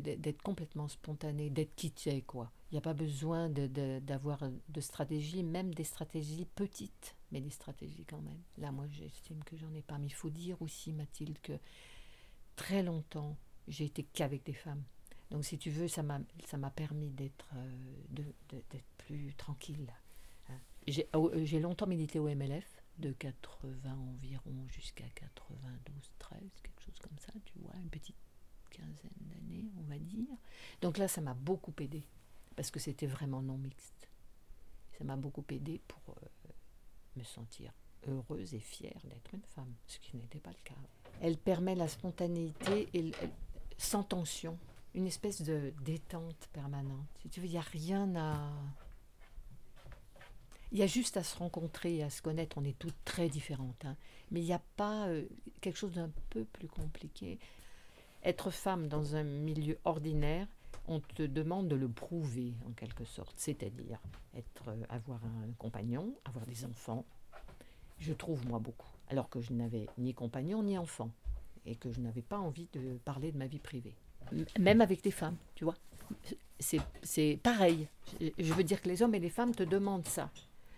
D'être 0.03 0.41
complètement 0.41 0.87
spontané, 0.87 1.51
d'être 1.51 1.75
qui 1.75 1.91
tu 1.91 2.09
es, 2.09 2.21
quoi. 2.21 2.51
Il 2.71 2.73
n'y 2.73 2.77
a 2.79 2.81
pas 2.81 2.95
besoin 2.95 3.47
d'avoir 3.47 4.39
de, 4.49 4.55
de, 4.69 4.81
stratégie, 4.81 5.43
même 5.43 5.71
des 5.75 5.83
stratégies 5.83 6.47
petites, 6.55 7.15
mais 7.31 7.41
des 7.41 7.51
stratégies 7.51 8.05
quand 8.09 8.21
même. 8.21 8.41
Là, 8.57 8.71
moi, 8.71 8.85
j'estime 8.89 9.43
que 9.43 9.55
j'en 9.55 9.71
ai 9.75 9.83
pas. 9.83 9.99
Mais 9.99 10.07
il 10.07 10.15
faut 10.15 10.31
dire 10.31 10.59
aussi, 10.63 10.93
Mathilde, 10.93 11.37
que 11.43 11.53
très 12.55 12.81
longtemps, 12.81 13.37
j'ai 13.67 13.85
été 13.85 14.01
qu'avec 14.01 14.43
des 14.47 14.53
femmes. 14.53 14.81
Donc, 15.29 15.45
si 15.45 15.59
tu 15.59 15.69
veux, 15.69 15.87
ça 15.87 16.01
m'a 16.01 16.69
permis 16.71 17.11
d'être 17.11 17.49
euh, 17.55 18.79
plus 18.97 19.35
tranquille. 19.37 19.93
Hein. 20.87 21.03
Euh, 21.15 21.45
j'ai 21.45 21.59
longtemps 21.59 21.87
milité 21.87 22.19
au 22.19 22.27
MLF, 22.27 22.83
de 22.99 23.11
80 23.11 23.91
environ 24.13 24.67
jusqu'à 24.67 25.07
92, 25.15 26.11
13, 26.19 26.41
chose 26.83 26.99
comme 26.99 27.17
ça, 27.17 27.31
tu 27.45 27.59
vois, 27.59 27.73
une 27.81 27.89
petite 27.89 28.15
quinzaine 28.69 29.11
d'années, 29.21 29.65
on 29.79 29.83
va 29.83 29.97
dire. 29.97 30.35
Donc 30.81 30.97
là, 30.97 31.07
ça 31.07 31.21
m'a 31.21 31.33
beaucoup 31.33 31.73
aidé, 31.79 32.03
parce 32.55 32.71
que 32.71 32.79
c'était 32.79 33.07
vraiment 33.07 33.41
non 33.41 33.57
mixte. 33.57 34.09
Ça 34.97 35.03
m'a 35.03 35.15
beaucoup 35.15 35.45
aidé 35.49 35.81
pour 35.87 36.15
euh, 36.15 36.49
me 37.15 37.23
sentir 37.23 37.71
heureuse 38.07 38.53
et 38.53 38.59
fière 38.59 38.99
d'être 39.05 39.33
une 39.33 39.43
femme, 39.55 39.73
ce 39.87 39.97
qui 39.99 40.17
n'était 40.17 40.39
pas 40.39 40.51
le 40.51 40.63
cas. 40.63 40.75
Elle 41.21 41.37
permet 41.37 41.75
la 41.75 41.87
spontanéité 41.87 42.89
et 42.93 43.11
sans 43.77 44.03
tension, 44.03 44.57
une 44.93 45.07
espèce 45.07 45.41
de 45.41 45.73
détente 45.81 46.49
permanente. 46.51 47.07
Tu 47.31 47.39
veux, 47.39 47.47
il 47.47 47.51
n'y 47.51 47.57
a 47.57 47.61
rien 47.61 48.13
à 48.15 48.51
il 50.73 50.79
y 50.79 50.83
a 50.83 50.87
juste 50.87 51.17
à 51.17 51.23
se 51.23 51.37
rencontrer, 51.37 52.01
à 52.01 52.09
se 52.09 52.21
connaître. 52.21 52.57
On 52.57 52.63
est 52.63 52.77
toutes 52.77 52.97
très 53.05 53.29
différentes. 53.29 53.85
Hein. 53.85 53.95
Mais 54.31 54.41
il 54.41 54.45
n'y 54.45 54.53
a 54.53 54.61
pas 54.75 55.07
euh, 55.07 55.23
quelque 55.61 55.77
chose 55.77 55.93
d'un 55.93 56.09
peu 56.31 56.45
plus 56.45 56.67
compliqué. 56.67 57.37
Être 58.23 58.49
femme 58.49 58.87
dans 58.87 59.15
un 59.15 59.23
milieu 59.23 59.77
ordinaire, 59.85 60.47
on 60.87 60.99
te 60.99 61.21
demande 61.23 61.67
de 61.67 61.75
le 61.75 61.87
prouver 61.87 62.53
en 62.67 62.71
quelque 62.71 63.05
sorte. 63.05 63.35
C'est-à-dire 63.37 63.99
euh, 64.35 64.83
avoir 64.89 65.23
un 65.23 65.51
compagnon, 65.59 66.11
avoir 66.25 66.47
des 66.47 66.65
enfants. 66.65 67.05
Je 67.99 68.13
trouve 68.13 68.45
moi 68.47 68.57
beaucoup. 68.57 68.89
Alors 69.09 69.29
que 69.29 69.41
je 69.41 69.53
n'avais 69.53 69.87
ni 69.99 70.15
compagnon 70.15 70.63
ni 70.63 70.75
enfant. 70.79 71.11
Et 71.67 71.75
que 71.75 71.91
je 71.91 72.01
n'avais 72.01 72.23
pas 72.23 72.39
envie 72.39 72.67
de 72.73 72.97
parler 73.05 73.31
de 73.31 73.37
ma 73.37 73.45
vie 73.45 73.59
privée. 73.59 73.93
Même 74.59 74.81
avec 74.81 75.03
des 75.03 75.11
femmes, 75.11 75.37
tu 75.53 75.65
vois. 75.65 75.75
C'est 76.59 77.39
pareil. 77.43 77.87
Je 78.19 78.53
veux 78.53 78.63
dire 78.63 78.81
que 78.81 78.89
les 78.89 79.03
hommes 79.03 79.13
et 79.13 79.19
les 79.19 79.29
femmes 79.29 79.53
te 79.53 79.63
demandent 79.63 80.07
ça. 80.07 80.31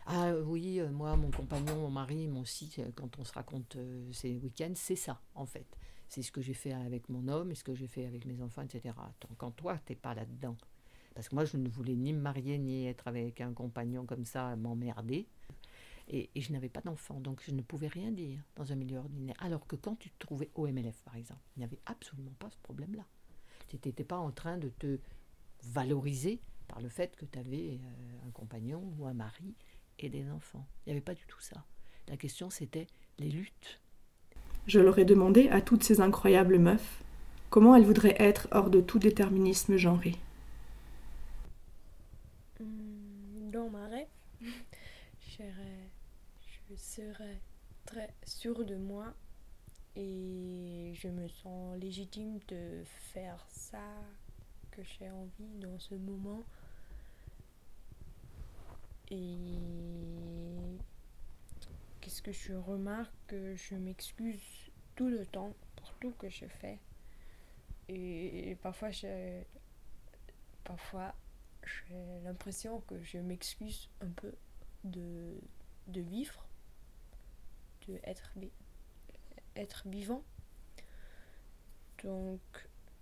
Ah 0.07 0.33
oui, 0.35 0.79
euh, 0.79 0.91
moi, 0.91 1.15
mon 1.15 1.31
compagnon, 1.31 1.75
mon 1.77 1.89
mari, 1.89 2.27
mon 2.27 2.41
aussi, 2.41 2.71
euh, 2.77 2.91
quand 2.93 3.17
on 3.17 3.23
se 3.23 3.33
raconte 3.33 3.75
euh, 3.75 4.07
ces 4.11 4.37
week-ends, 4.37 4.73
c'est 4.75 4.95
ça, 4.95 5.19
en 5.33 5.47
fait. 5.47 5.65
C'est 6.07 6.21
ce 6.21 6.31
que 6.31 6.41
j'ai 6.41 6.53
fait 6.53 6.73
avec 6.73 7.09
mon 7.09 7.27
homme 7.27 7.51
et 7.51 7.55
ce 7.55 7.63
que 7.63 7.73
j'ai 7.73 7.87
fait 7.87 8.05
avec 8.05 8.25
mes 8.25 8.39
enfants, 8.43 8.61
etc. 8.61 8.93
Quand 9.37 9.49
toi, 9.49 9.79
t'es 9.83 9.95
pas 9.95 10.13
là-dedans. 10.13 10.55
Parce 11.15 11.27
que 11.27 11.33
moi, 11.33 11.45
je 11.45 11.57
ne 11.57 11.67
voulais 11.67 11.95
ni 11.95 12.13
me 12.13 12.19
marier, 12.19 12.59
ni 12.59 12.85
être 12.85 13.07
avec 13.07 13.41
un 13.41 13.51
compagnon 13.53 14.05
comme 14.05 14.25
ça, 14.25 14.55
m'emmerder. 14.55 15.25
Et, 16.07 16.29
et, 16.35 16.41
je 16.41 16.53
n'avais 16.53 16.69
pas 16.69 16.81
d'enfant, 16.81 17.19
donc 17.19 17.41
je 17.43 17.51
ne 17.51 17.63
pouvais 17.63 17.87
rien 17.87 18.11
dire 18.11 18.39
dans 18.55 18.71
un 18.71 18.75
milieu 18.75 18.99
ordinaire. 18.99 19.35
Alors 19.39 19.65
que 19.65 19.75
quand 19.75 19.95
tu 19.95 20.11
te 20.11 20.19
trouvais 20.19 20.51
au 20.53 20.67
MLF, 20.67 21.01
par 21.01 21.15
exemple, 21.15 21.41
il 21.55 21.61
n'y 21.61 21.65
avait 21.65 21.79
absolument 21.87 22.33
pas 22.37 22.51
ce 22.51 22.59
problème-là. 22.59 23.05
Tu 23.69 23.77
n'étais 23.83 24.03
pas 24.03 24.17
en 24.17 24.29
train 24.29 24.59
de 24.59 24.69
te 24.69 24.99
valoriser 25.63 26.39
par 26.67 26.79
le 26.79 26.89
fait 26.89 27.15
que 27.15 27.25
tu 27.25 27.39
avais 27.39 27.79
un 28.23 28.29
compagnon 28.29 28.93
ou 28.99 29.07
un 29.07 29.15
mari 29.15 29.55
et 29.99 30.09
des 30.09 30.29
enfants. 30.29 30.65
Il 30.85 30.89
n'y 30.89 30.93
avait 30.93 31.01
pas 31.01 31.13
du 31.13 31.25
tout 31.27 31.39
ça. 31.39 31.63
La 32.07 32.17
question, 32.17 32.49
c'était 32.49 32.87
les 33.19 33.29
luttes. 33.29 33.79
Je 34.67 34.79
leur 34.79 34.97
ai 34.99 35.05
demandé 35.05 35.49
à 35.49 35.61
toutes 35.61 35.83
ces 35.83 36.01
incroyables 36.01 36.57
meufs 36.57 37.03
comment 37.49 37.75
elles 37.75 37.85
voudraient 37.85 38.15
être 38.19 38.47
hors 38.51 38.69
de 38.69 38.81
tout 38.81 38.99
déterminisme 38.99 39.77
genré. 39.77 40.15
Hmm, 42.59 43.51
dans 43.51 43.69
ma 43.69 43.87
rêve, 43.87 44.07
je 44.41 45.43
serais 46.75 47.41
très 47.85 48.13
sûre 48.25 48.65
de 48.65 48.75
moi 48.75 49.13
et 49.95 50.91
je 50.95 51.07
me 51.07 51.27
sens 51.27 51.77
légitime 51.79 52.39
de 52.47 52.83
faire 52.85 53.45
ça 53.49 54.01
que 54.71 54.81
j'ai 54.83 55.09
envie 55.09 55.55
dans 55.61 55.79
ce 55.79 55.95
moment 55.95 56.43
et 59.11 60.77
qu'est-ce 62.01 62.21
que 62.21 62.31
je 62.31 62.53
remarque 62.53 63.13
que 63.27 63.55
je 63.55 63.75
m'excuse 63.75 64.71
tout 64.95 65.09
le 65.09 65.25
temps 65.25 65.53
pour 65.75 65.93
tout 65.95 66.11
que 66.11 66.29
je 66.29 66.45
fais. 66.45 66.79
Et 67.87 68.57
parfois 68.61 68.89
j'ai 68.89 69.45
parfois 70.63 71.13
j'ai 71.65 72.21
l'impression 72.23 72.81
que 72.81 73.01
je 73.01 73.17
m'excuse 73.17 73.89
un 74.01 74.09
peu 74.09 74.33
de, 74.83 75.39
de 75.87 76.01
vivre, 76.01 76.47
de 77.87 77.99
être, 78.03 78.31
être 79.55 79.87
vivant. 79.87 80.23
Donc 82.03 82.41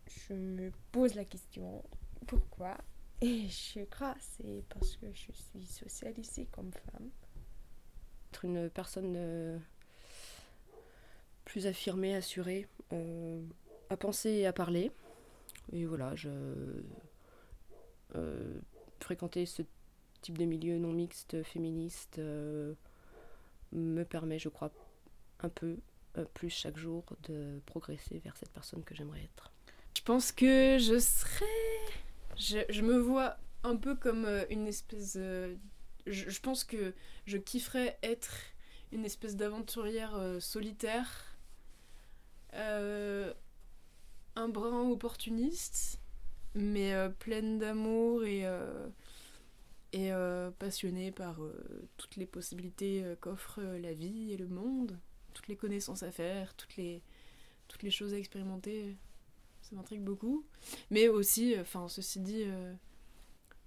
je 0.08 0.34
me 0.34 0.72
pose 0.92 1.16
la 1.16 1.26
question 1.26 1.84
pourquoi 2.28 2.78
et 3.24 3.48
je 3.48 3.84
crois 3.86 4.16
c'est 4.20 4.64
parce 4.70 4.98
que 4.98 5.08
je 5.14 5.32
suis 5.32 5.66
socialisée 5.66 6.48
comme 6.52 6.72
femme. 6.72 7.10
Être 8.32 8.46
une 8.46 8.70
personne 8.70 9.14
euh, 9.16 9.58
plus 11.46 11.68
affirmée, 11.68 12.16
assurée, 12.16 12.68
euh, 12.92 13.42
à 13.90 13.98
penser 13.98 14.30
et 14.30 14.46
à 14.48 14.54
parler. 14.54 14.92
Et 15.72 15.86
voilà, 15.86 16.16
je. 16.16 16.30
euh, 18.16 18.60
fréquenter 19.00 19.46
ce 19.46 19.62
type 20.22 20.38
de 20.38 20.46
milieu 20.46 20.78
non 20.78 20.94
mixte, 20.94 21.44
féministe, 21.44 22.18
me 22.18 24.04
permet, 24.04 24.40
je 24.40 24.50
crois, 24.50 24.72
un 25.42 25.50
peu 25.50 25.78
plus 26.34 26.50
chaque 26.50 26.78
jour 26.78 27.04
de 27.24 27.60
progresser 27.66 28.20
vers 28.20 28.38
cette 28.38 28.52
personne 28.52 28.84
que 28.84 28.96
j'aimerais 28.96 29.24
être. 29.24 29.52
Je 29.98 30.02
pense 30.04 30.32
que 30.32 30.78
je 30.80 31.00
serais. 31.00 31.46
Je, 32.38 32.82
me 32.82 32.98
vois 32.98 33.38
un 33.64 33.76
peu 33.76 33.96
comme 33.96 34.26
euh, 34.26 34.46
une 34.50 34.68
espèce. 34.68 35.16
euh, 35.18 35.56
je, 36.06 36.40
pense 36.40 36.64
que 36.64 36.94
je 37.26 37.38
kifferais 37.38 37.98
être 38.04 38.36
une 38.92 39.06
espèce 39.06 39.36
d'aventurière 39.36 40.16
euh, 40.16 40.40
solitaire, 40.40 41.38
un 44.36 44.50
brin 44.50 44.90
opportuniste, 44.90 46.00
mais 46.54 46.94
pleine 47.20 47.58
d'amour 47.58 48.24
et, 48.26 48.46
passionnée 50.60 51.12
par 51.12 51.40
toutes 51.98 52.16
les 52.16 52.28
possibilités 52.28 53.04
qu'offre 53.22 53.62
la 53.62 53.94
vie 53.94 54.34
et 54.34 54.38
le 54.38 54.48
monde, 54.48 55.00
toutes 55.34 55.48
les 55.48 55.56
connaissances 55.56 56.04
à 56.04 56.12
faire, 56.12 56.54
toutes 56.56 56.78
les 56.78 57.02
choses 57.90 58.14
à 58.14 58.18
expérimenter. 58.18 58.98
M'intrigue 59.74 60.04
beaucoup. 60.04 60.46
Mais 60.92 61.08
aussi, 61.08 61.56
enfin, 61.60 61.88
ceci 61.88 62.20
dit, 62.20 62.44
euh, 62.46 62.74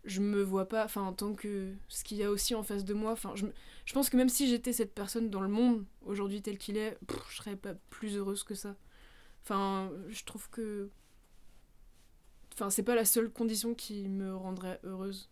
je 0.05 0.21
me 0.21 0.43
vois 0.43 0.69
pas, 0.69 0.85
enfin, 0.85 1.03
en 1.03 1.13
tant 1.13 1.35
que 1.35 1.75
ce 1.89 2.05
qu'il 2.05 2.19
y 2.19 2.23
a 2.23 2.31
aussi 2.31 2.55
en 2.55 2.63
face 2.63 2.85
de 2.85 2.95
moi, 2.95 3.17
je, 3.35 3.93
pense 3.93 4.09
que 4.09 4.17
même 4.17 4.29
si 4.29 4.49
j'étais 4.49 4.73
cette 4.73 4.95
personne 4.95 5.31
dans 5.31 5.41
le 5.41 5.49
monde, 5.49 5.85
aujourd'hui 6.03 6.43
tel 6.43 6.59
qu'il 6.59 6.77
est, 6.77 6.97
je 7.29 7.37
serais 7.37 7.57
pas 7.57 7.75
plus 7.91 8.17
heureuse 8.17 8.45
que 8.45 8.55
ça. 8.55 8.77
Enfin, 9.43 9.91
je 10.09 10.25
trouve 10.25 10.49
que. 10.51 10.91
Enfin, 12.55 12.71
c'est 12.71 12.83
pas 12.83 12.95
la 12.95 13.05
seule 13.05 13.31
condition 13.31 13.75
qui 13.75 14.09
me 14.09 14.35
rendrait 14.35 14.81
heureuse. 14.85 15.29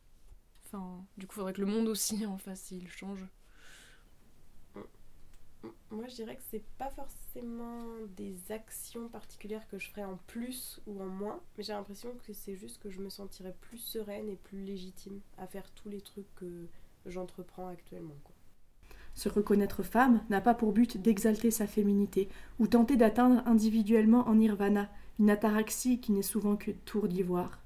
Enfin, 0.67 1.05
du 1.17 1.27
coup, 1.27 1.35
faudrait 1.35 1.53
que 1.53 1.61
le 1.61 1.67
monde 1.67 1.89
aussi 1.89 2.27
en 2.27 2.37
face, 2.37 2.71
il 2.71 2.89
change. 2.89 3.25
Moi, 5.95 6.09
je 6.09 6.15
dirais 6.17 6.35
que 6.35 6.43
c'est 6.51 6.65
pas 6.77 6.91
forcément 6.91 7.85
des 8.17 8.35
actions 8.51 9.09
particulières 9.09 9.67
que 9.69 9.79
je 9.79 9.89
ferais 9.89 10.05
en 10.05 10.19
plus 10.27 10.81
ou 10.89 11.01
en 11.01 11.07
moins, 11.07 11.41
mais 11.57 11.63
j'ai 11.63 11.73
l'impression 11.73 12.11
que 12.27 12.33
c'est 12.33 12.57
juste 12.57 12.83
que 12.83 12.91
je 12.91 13.01
me 13.01 13.09
sentirais 13.09 13.55
plus 13.61 13.79
sereine 13.79 14.29
et 14.29 14.35
plus 14.35 14.65
légitime 14.65 15.21
à 15.39 15.47
faire 15.47 15.71
tous 15.71 15.89
les 15.89 16.01
trucs 16.01 16.35
que 16.35 16.67
j'entreprends 17.07 17.69
actuellement. 17.69 18.17
quoi. 18.25 18.35
Se 19.15 19.29
reconnaître 19.29 19.85
femme 19.85 20.25
n'a 20.31 20.41
pas 20.41 20.55
pour 20.55 20.73
but 20.73 20.97
d'exalter 21.01 21.53
sa 21.53 21.69
féminité 21.69 22.29
ou 22.59 22.67
tenter 22.67 22.97
d'atteindre 22.97 23.47
individuellement 23.47 24.27
en 24.29 24.35
nirvana, 24.35 24.91
une 25.21 25.31
ataraxie 25.31 26.01
qui 26.01 26.11
n'est 26.11 26.23
souvent 26.23 26.57
que 26.57 26.73
tour 26.73 27.07
d'ivoire. 27.07 27.61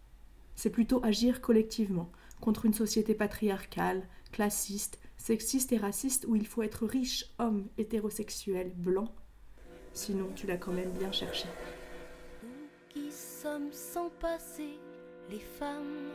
C'est 0.54 0.70
plutôt 0.70 1.02
agir 1.02 1.40
collectivement 1.40 2.10
contre 2.42 2.66
une 2.66 2.74
société 2.74 3.14
patriarcale, 3.14 4.06
classiste, 4.32 5.00
sexiste 5.18 5.72
et 5.72 5.76
raciste 5.76 6.24
où 6.26 6.36
il 6.36 6.46
faut 6.46 6.62
être 6.62 6.86
riche, 6.86 7.26
homme, 7.38 7.68
hétérosexuel, 7.76 8.72
blanc. 8.74 9.14
Sinon, 9.92 10.28
tu 10.34 10.46
l'as 10.46 10.56
quand 10.56 10.72
même 10.72 10.92
bien 10.92 11.12
cherché. 11.12 11.48
qui 12.88 13.10
sommes 13.10 13.72
sans 13.72 14.10
passé, 14.20 14.78
les 15.30 15.40
femmes, 15.40 16.08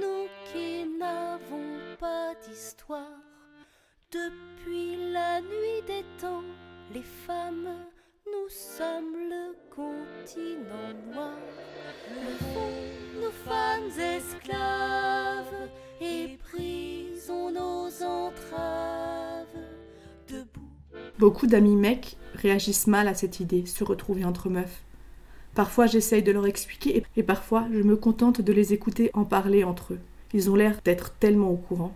nous 0.00 0.26
qui 0.52 0.86
n'avons 0.98 1.78
pas 1.98 2.34
d'histoire. 2.46 3.20
Depuis 4.10 4.96
la 5.12 5.40
nuit 5.40 5.82
des 5.86 6.04
temps, 6.20 6.44
les 6.92 7.02
femmes, 7.02 7.68
nous 8.26 8.48
sommes 8.48 9.16
le 9.28 9.54
continent 9.74 10.94
noir. 11.12 11.36
Fond, 12.38 13.20
nous 13.20 13.30
femmes 13.30 13.90
esclaves, 13.98 15.68
et 16.00 16.38
brisons 16.52 17.50
nos 17.50 17.86
entraves. 18.02 19.46
Debout. 20.28 20.60
Beaucoup 21.18 21.46
d'amis 21.46 21.76
mecs 21.76 22.16
réagissent 22.34 22.86
mal 22.86 23.08
à 23.08 23.14
cette 23.14 23.40
idée, 23.40 23.66
se 23.66 23.84
retrouver 23.84 24.24
entre 24.24 24.48
meufs. 24.50 24.82
Parfois 25.54 25.86
j'essaye 25.86 26.22
de 26.22 26.32
leur 26.32 26.46
expliquer 26.46 26.96
et- 26.98 27.04
et 27.16 27.22
parfois 27.22 27.66
je 27.72 27.80
me 27.80 27.96
contente 27.96 28.40
de 28.40 28.52
les 28.52 28.72
écouter 28.72 29.10
en 29.14 29.24
parler 29.24 29.62
entre 29.64 29.94
eux. 29.94 30.00
Ils 30.32 30.50
ont 30.50 30.56
l'air 30.56 30.80
d'être 30.84 31.14
tellement 31.20 31.50
au 31.50 31.56
courant. 31.56 31.94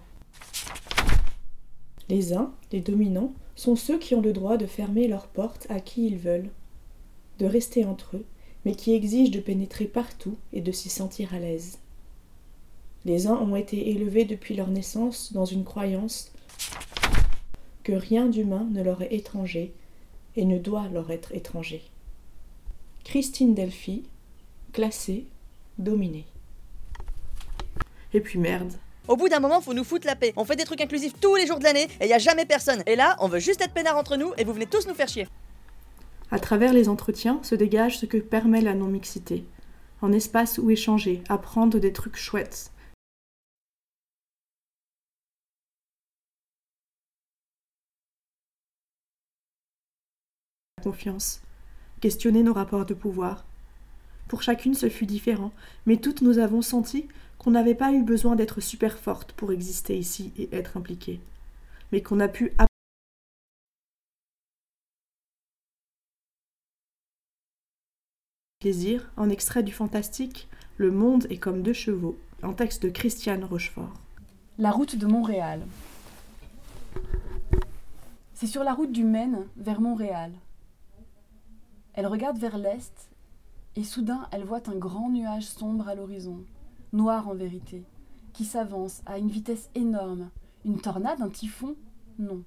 Les 2.09 2.33
uns, 2.33 2.53
les 2.73 2.81
dominants, 2.81 3.35
sont 3.57 3.75
ceux 3.77 3.99
qui 3.99 4.15
ont 4.15 4.23
le 4.23 4.33
droit 4.33 4.57
de 4.57 4.67
fermer 4.67 5.09
leurs 5.09 5.27
portes 5.27 5.67
à 5.69 5.81
qui 5.81 6.07
ils 6.07 6.17
veulent, 6.17 6.51
de 7.41 7.47
rester 7.47 7.85
entre 7.85 8.17
eux, 8.17 8.25
mais 8.65 8.75
qui 8.75 8.95
exigent 8.95 9.33
de 9.33 9.41
pénétrer 9.41 9.85
partout 9.87 10.37
et 10.53 10.61
de 10.61 10.71
s'y 10.73 10.89
sentir 10.89 11.35
à 11.35 11.39
l'aise. 11.41 11.79
Les 13.09 13.27
uns 13.27 13.37
ont 13.37 13.57
été 13.57 13.88
élevés 13.88 14.27
depuis 14.27 14.55
leur 14.55 14.68
naissance 14.68 15.33
dans 15.33 15.47
une 15.47 15.64
croyance 15.64 16.31
que 17.83 17.94
rien 17.94 18.27
d'humain 18.27 18.68
ne 18.71 18.83
leur 18.83 19.01
est 19.01 19.14
étranger 19.14 19.73
et 20.37 20.44
ne 20.44 20.59
doit 20.59 20.88
leur 20.92 21.11
être 21.11 21.35
étranger. 21.35 21.83
Christine 23.05 23.55
Delphi, 23.55 24.03
classée, 24.75 25.25
dominée. 25.79 26.27
Et 28.12 28.21
puis 28.21 28.38
merde. 28.38 28.75
Au 29.09 29.16
bout 29.16 29.31
d'un 29.31 29.40
moment, 29.40 29.62
faut 29.62 29.73
nous 29.73 29.85
foutre 29.85 30.07
la 30.07 30.14
paix. 30.14 30.35
On 30.37 30.44
fait 30.44 30.57
des 30.57 30.64
trucs 30.64 30.83
inclusifs 30.83 31.14
tous 31.18 31.35
les 31.37 31.47
jours 31.47 31.61
de 31.61 31.64
l'année 31.64 31.88
et 32.03 32.09
y 32.09 32.12
a 32.12 32.18
jamais 32.18 32.44
personne. 32.44 32.83
Et 32.85 32.94
là, 32.94 33.16
on 33.21 33.29
veut 33.29 33.38
juste 33.38 33.62
être 33.62 33.73
peinard 33.73 33.97
entre 33.97 34.18
nous 34.18 34.35
et 34.37 34.44
vous 34.44 34.53
venez 34.53 34.66
tous 34.66 34.87
nous 34.87 34.92
faire 34.92 35.09
chier. 35.09 35.27
À 36.31 36.38
travers 36.38 36.75
les 36.75 36.90
entretiens 36.90 37.40
se 37.42 37.55
dégage 37.55 38.01
ce 38.01 38.05
que 38.05 38.18
permet 38.18 38.61
la 38.61 38.75
non-mixité. 38.75 39.47
Un 40.03 40.12
espace 40.12 40.59
où 40.59 40.71
échanger, 40.71 41.23
apprendre 41.31 41.79
des 41.79 41.94
trucs 41.94 42.18
chouettes. 42.18 42.71
Confiance. 50.79 51.43
Questionner 52.01 52.43
nos 52.43 52.55
rapports 52.55 52.87
de 52.87 52.95
pouvoir. 52.95 53.45
Pour 54.29 54.43
chacune, 54.43 54.75
ce 54.75 54.88
fut 54.88 55.07
différent, 55.07 55.53
mais 55.87 55.97
toutes 55.97 56.23
nous 56.23 56.38
avons 56.38 56.62
senti 56.62 57.09
qu'on 57.38 57.51
n'avait 57.51 57.75
pas 57.75 57.93
eu 57.93 58.03
besoin 58.03 58.37
d'être 58.37 58.61
super 58.61 58.99
forte 58.99 59.33
pour 59.33 59.53
exister 59.53 59.97
ici 59.97 60.33
et 60.37 60.49
être 60.53 60.77
impliquée, 60.77 61.21
mais 61.93 62.03
qu'on 62.03 62.21
a 62.21 62.29
pu 62.29 62.53
plaisir, 68.61 69.09
un 69.17 69.31
extrait 69.31 69.62
du 69.62 69.73
fantastique 69.73 70.49
Le 70.79 70.91
monde 70.91 71.27
est 71.31 71.38
comme 71.38 71.62
deux 71.62 71.73
chevaux, 71.73 72.19
un 72.43 72.53
texte 72.53 72.83
de 72.83 72.88
Christiane 72.88 73.45
Rochefort. 73.45 73.95
La 74.59 74.73
route 74.73 74.97
de 74.97 75.07
Montréal. 75.07 75.62
C'est 78.35 78.49
sur 78.49 78.64
la 78.64 78.75
route 78.75 78.93
du 78.93 79.05
Maine 79.05 79.47
vers 79.57 79.81
Montréal. 79.81 80.33
Elle 81.99 82.07
regarde 82.07 82.39
vers 82.39 82.59
l'est 82.59 83.11
et 83.75 83.83
soudain 83.83 84.29
elle 84.31 84.45
voit 84.45 84.71
un 84.71 84.77
grand 84.77 85.11
nuage 85.11 85.47
sombre 85.47 85.89
à 85.89 85.97
l'horizon, 85.97 86.45
noir 86.93 87.27
en 87.27 87.35
vérité, 87.35 87.83
qui 88.33 88.45
s'avance 88.45 89.03
à 89.05 89.19
une 89.19 89.33
vitesse 89.33 89.69
énorme. 89.75 90.31
Une 90.65 90.81
tornade, 90.81 91.21
un 91.21 91.29
typhon? 91.29 91.75
Non. 92.21 92.45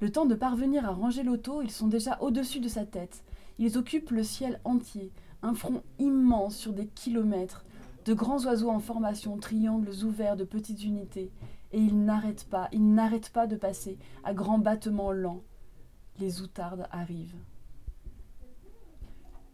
Le 0.00 0.12
temps 0.12 0.26
de 0.26 0.36
parvenir 0.36 0.88
à 0.88 0.92
ranger 0.92 1.24
l'auto, 1.24 1.60
ils 1.60 1.72
sont 1.72 1.88
déjà 1.88 2.18
au-dessus 2.20 2.60
de 2.60 2.68
sa 2.68 2.86
tête. 2.86 3.24
Ils 3.58 3.76
occupent 3.76 4.12
le 4.12 4.22
ciel 4.22 4.60
entier, 4.62 5.10
un 5.42 5.54
front 5.54 5.82
immense 5.98 6.54
sur 6.54 6.74
des 6.74 6.86
kilomètres, 6.86 7.64
de 8.04 8.14
grands 8.14 8.44
oiseaux 8.44 8.70
en 8.70 8.78
formation, 8.78 9.38
triangles 9.38 10.04
ouverts 10.04 10.36
de 10.36 10.44
petites 10.44 10.84
unités, 10.84 11.32
et 11.72 11.80
ils 11.80 12.04
n'arrêtent 12.04 12.48
pas, 12.48 12.68
ils 12.70 12.94
n'arrêtent 12.94 13.30
pas 13.30 13.48
de 13.48 13.56
passer, 13.56 13.98
à 14.22 14.34
grands 14.34 14.60
battements 14.60 15.10
lents. 15.10 15.42
Les 16.20 16.42
outardes 16.42 16.86
arrivent. 16.92 17.34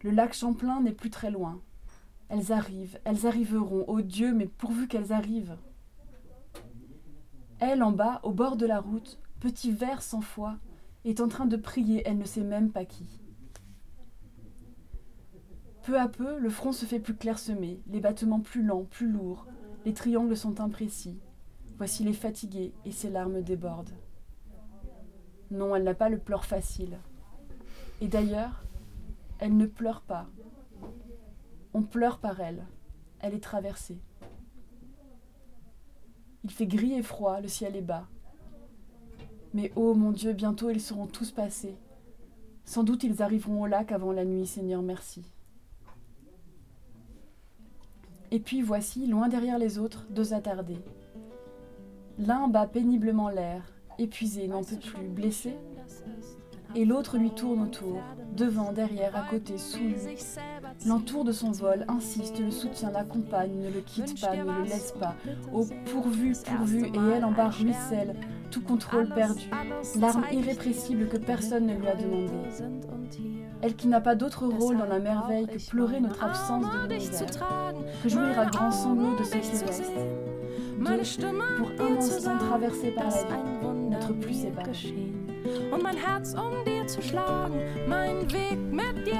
Le 0.05 0.11
lac 0.11 0.35
Champlain 0.35 0.81
n'est 0.81 0.91
plus 0.91 1.09
très 1.09 1.31
loin. 1.31 1.59
Elles 2.29 2.51
arrivent, 2.51 2.99
elles 3.05 3.25
arriveront, 3.25 3.85
ô 3.87 4.01
Dieu, 4.01 4.35
mais 4.35 4.45
pourvu 4.45 4.87
qu'elles 4.87 5.11
arrivent. 5.11 5.57
Elle, 7.57 7.81
en 7.81 7.91
bas, 7.91 8.19
au 8.21 8.31
bord 8.31 8.55
de 8.55 8.67
la 8.67 8.79
route, 8.79 9.19
petit 9.39 9.71
verre 9.71 10.03
sans 10.03 10.21
foi, 10.21 10.57
est 11.05 11.21
en 11.21 11.27
train 11.27 11.47
de 11.47 11.57
prier, 11.57 12.03
elle 12.05 12.19
ne 12.19 12.23
sait 12.23 12.43
même 12.43 12.69
pas 12.69 12.85
qui. 12.85 13.19
Peu 15.81 15.99
à 15.99 16.07
peu, 16.07 16.37
le 16.37 16.49
front 16.51 16.71
se 16.71 16.85
fait 16.85 16.99
plus 16.99 17.15
clairsemé, 17.15 17.81
les 17.87 17.99
battements 17.99 18.41
plus 18.41 18.61
lents, 18.61 18.83
plus 18.83 19.11
lourds, 19.11 19.47
les 19.85 19.95
triangles 19.95 20.37
sont 20.37 20.61
imprécis. 20.61 21.19
Voici 21.79 22.03
les 22.03 22.13
fatigués 22.13 22.75
et 22.85 22.91
ses 22.91 23.09
larmes 23.09 23.41
débordent. 23.41 23.97
Non, 25.49 25.75
elle 25.75 25.83
n'a 25.83 25.95
pas 25.95 26.09
le 26.09 26.19
pleur 26.19 26.45
facile. 26.45 26.99
Et 28.01 28.07
d'ailleurs, 28.07 28.65
elle 29.39 29.57
ne 29.57 29.65
pleure 29.65 30.01
pas. 30.01 30.27
On 31.73 31.81
pleure 31.81 32.19
par 32.19 32.39
elle. 32.39 32.65
Elle 33.19 33.33
est 33.33 33.43
traversée. 33.43 33.99
Il 36.43 36.51
fait 36.51 36.67
gris 36.67 36.93
et 36.93 37.01
froid, 37.01 37.41
le 37.41 37.47
ciel 37.47 37.75
est 37.75 37.81
bas. 37.81 38.07
Mais 39.53 39.71
oh 39.75 39.93
mon 39.93 40.11
Dieu, 40.11 40.33
bientôt 40.33 40.69
ils 40.69 40.81
seront 40.81 41.07
tous 41.07 41.31
passés. 41.31 41.75
Sans 42.65 42.83
doute 42.83 43.03
ils 43.03 43.21
arriveront 43.21 43.63
au 43.63 43.67
lac 43.67 43.91
avant 43.91 44.11
la 44.11 44.25
nuit, 44.25 44.45
Seigneur, 44.45 44.81
merci. 44.81 45.23
Et 48.31 48.39
puis 48.39 48.61
voici, 48.61 49.07
loin 49.07 49.27
derrière 49.27 49.57
les 49.57 49.77
autres, 49.77 50.05
deux 50.09 50.33
attardés. 50.33 50.81
L'un 52.17 52.47
bat 52.47 52.67
péniblement 52.67 53.29
l'air, 53.29 53.63
épuisé, 53.97 54.47
n'en 54.47 54.63
peut 54.63 54.77
plus, 54.77 55.07
blessé, 55.07 55.55
et 56.75 56.85
l'autre 56.85 57.17
lui 57.17 57.31
tourne 57.31 57.61
autour, 57.61 58.01
devant, 58.35 58.71
derrière, 58.71 59.15
à 59.15 59.29
côté, 59.29 59.57
sous 59.57 59.79
lui. 59.79 59.95
L'entoure 60.85 61.23
de 61.23 61.31
son 61.31 61.51
vol, 61.51 61.85
insiste, 61.87 62.39
le 62.39 62.51
soutient, 62.51 62.91
l'accompagne, 62.91 63.57
ne 63.59 63.69
le 63.69 63.79
quitte 63.79 64.19
pas, 64.19 64.35
ne 64.35 64.43
le 64.43 64.63
laisse 64.63 64.93
pas. 64.99 65.15
Oh, 65.53 65.65
pourvu, 65.91 66.33
pourvu, 66.45 66.85
et 66.85 67.15
elle 67.15 67.23
en 67.25 67.31
bas 67.31 67.49
ruisselle, 67.49 68.15
tout 68.51 68.61
contrôle 68.61 69.09
perdu, 69.09 69.49
l'arme 69.99 70.25
irrépressible 70.31 71.07
que 71.07 71.17
personne 71.17 71.65
ne 71.65 71.75
lui 71.75 71.87
a 71.87 71.95
demandé. 71.95 72.33
Elle 73.61 73.75
qui 73.75 73.87
n'a 73.87 74.01
pas 74.01 74.15
d'autre 74.15 74.45
rôle 74.45 74.77
dans 74.77 74.85
la 74.85 74.99
merveille 74.99 75.47
que 75.47 75.69
pleurer 75.69 75.99
notre 75.99 76.23
absence 76.23 76.65
de 76.65 76.93
l'univers, 76.93 77.73
que 78.03 78.09
jouir 78.09 78.39
à 78.39 78.45
grands 78.45 78.71
sanglots 78.71 79.15
de 79.17 79.23
ce 79.23 79.37
qui 79.37 79.65
reste, 79.65 79.91
de, 80.77 81.57
pour 81.57 81.71
un 81.79 81.97
instant 81.97 82.37
traversé 82.37 82.91
par 82.91 83.05
la 83.05 83.11
vie, 83.11 83.89
n'être 83.89 84.13
plus 84.19 84.33
séparés. 84.33 85.24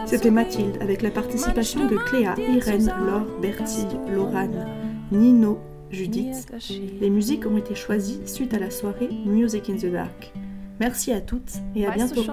C'était 0.05 0.31
Mathilde 0.31 0.77
avec 0.81 1.01
la 1.01 1.11
participation 1.11 1.87
de 1.87 1.97
Cléa, 1.97 2.35
Irène, 2.37 2.91
Laure, 3.05 3.39
Bertille, 3.41 3.99
Laurane, 4.13 4.67
Nino, 5.11 5.59
Judith. 5.89 6.47
Les 6.99 7.09
musiques 7.09 7.45
ont 7.45 7.57
été 7.57 7.75
choisies 7.75 8.21
suite 8.25 8.53
à 8.53 8.59
la 8.59 8.69
soirée 8.69 9.09
Music 9.25 9.69
in 9.69 9.77
the 9.77 9.91
Dark. 9.91 10.31
Merci 10.79 11.11
à 11.13 11.21
toutes 11.21 11.53
et 11.75 11.85
à 11.87 11.91
bientôt. 11.91 12.23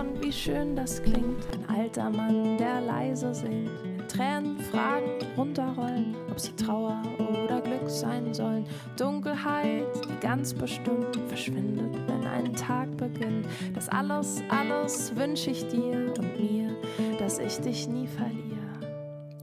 Tränen 4.13 4.59
fragend 4.59 5.25
runterrollen, 5.39 6.15
ob 6.31 6.39
sie 6.39 6.53
Trauer 6.53 7.01
oder 7.19 7.63
Glück 7.63 7.89
sein 7.89 8.35
sollen. 8.35 8.67
Dunkelheit, 8.99 9.87
die 10.05 10.21
ganz 10.21 10.53
bestimmt 10.53 11.19
verschwindet, 11.29 11.97
wenn 12.23 12.47
ein 12.47 12.55
Tag 12.55 12.97
beginnt. 12.97 13.47
Das 13.75 13.89
alles, 13.89 14.43
alles 14.49 15.15
wünsche 15.17 15.51
ich 15.51 15.67
dir 15.69 16.13
und 16.17 16.41
mir, 16.41 16.77
dass 17.19 17.39
ich 17.39 17.59
dich 17.59 17.89
nie 17.89 18.07
verliere. 18.07 18.53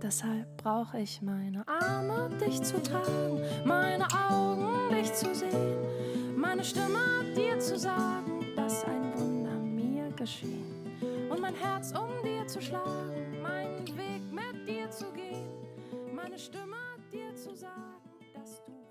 Deshalb 0.01 0.47
brauche 0.57 0.99
ich 0.99 1.21
meine 1.21 1.65
Arme, 1.67 2.29
dich 2.39 2.61
zu 2.61 2.81
tragen, 2.81 3.41
meine 3.65 4.07
Augen, 4.29 4.95
dich 4.95 5.13
zu 5.13 5.35
sehen, 5.35 5.77
meine 6.37 6.63
Stimme 6.63 7.25
dir 7.35 7.59
zu 7.59 7.77
sagen, 7.77 8.45
dass 8.55 8.85
ein 8.85 9.13
Wunder 9.17 9.51
mir 9.51 10.09
geschehen 10.11 10.73
und 11.29 11.41
mein 11.41 11.55
Herz 11.55 11.91
um 11.91 12.23
dir 12.23 12.47
zu 12.47 12.61
schlagen, 12.61 13.41
meinen 13.41 13.85
Weg 13.87 14.21
mit 14.31 14.67
dir 14.67 14.89
zu 14.89 15.11
gehen, 15.11 15.49
meine 16.15 16.39
Stimme 16.39 16.77
dir 17.11 17.35
zu 17.35 17.53
sagen. 17.53 17.99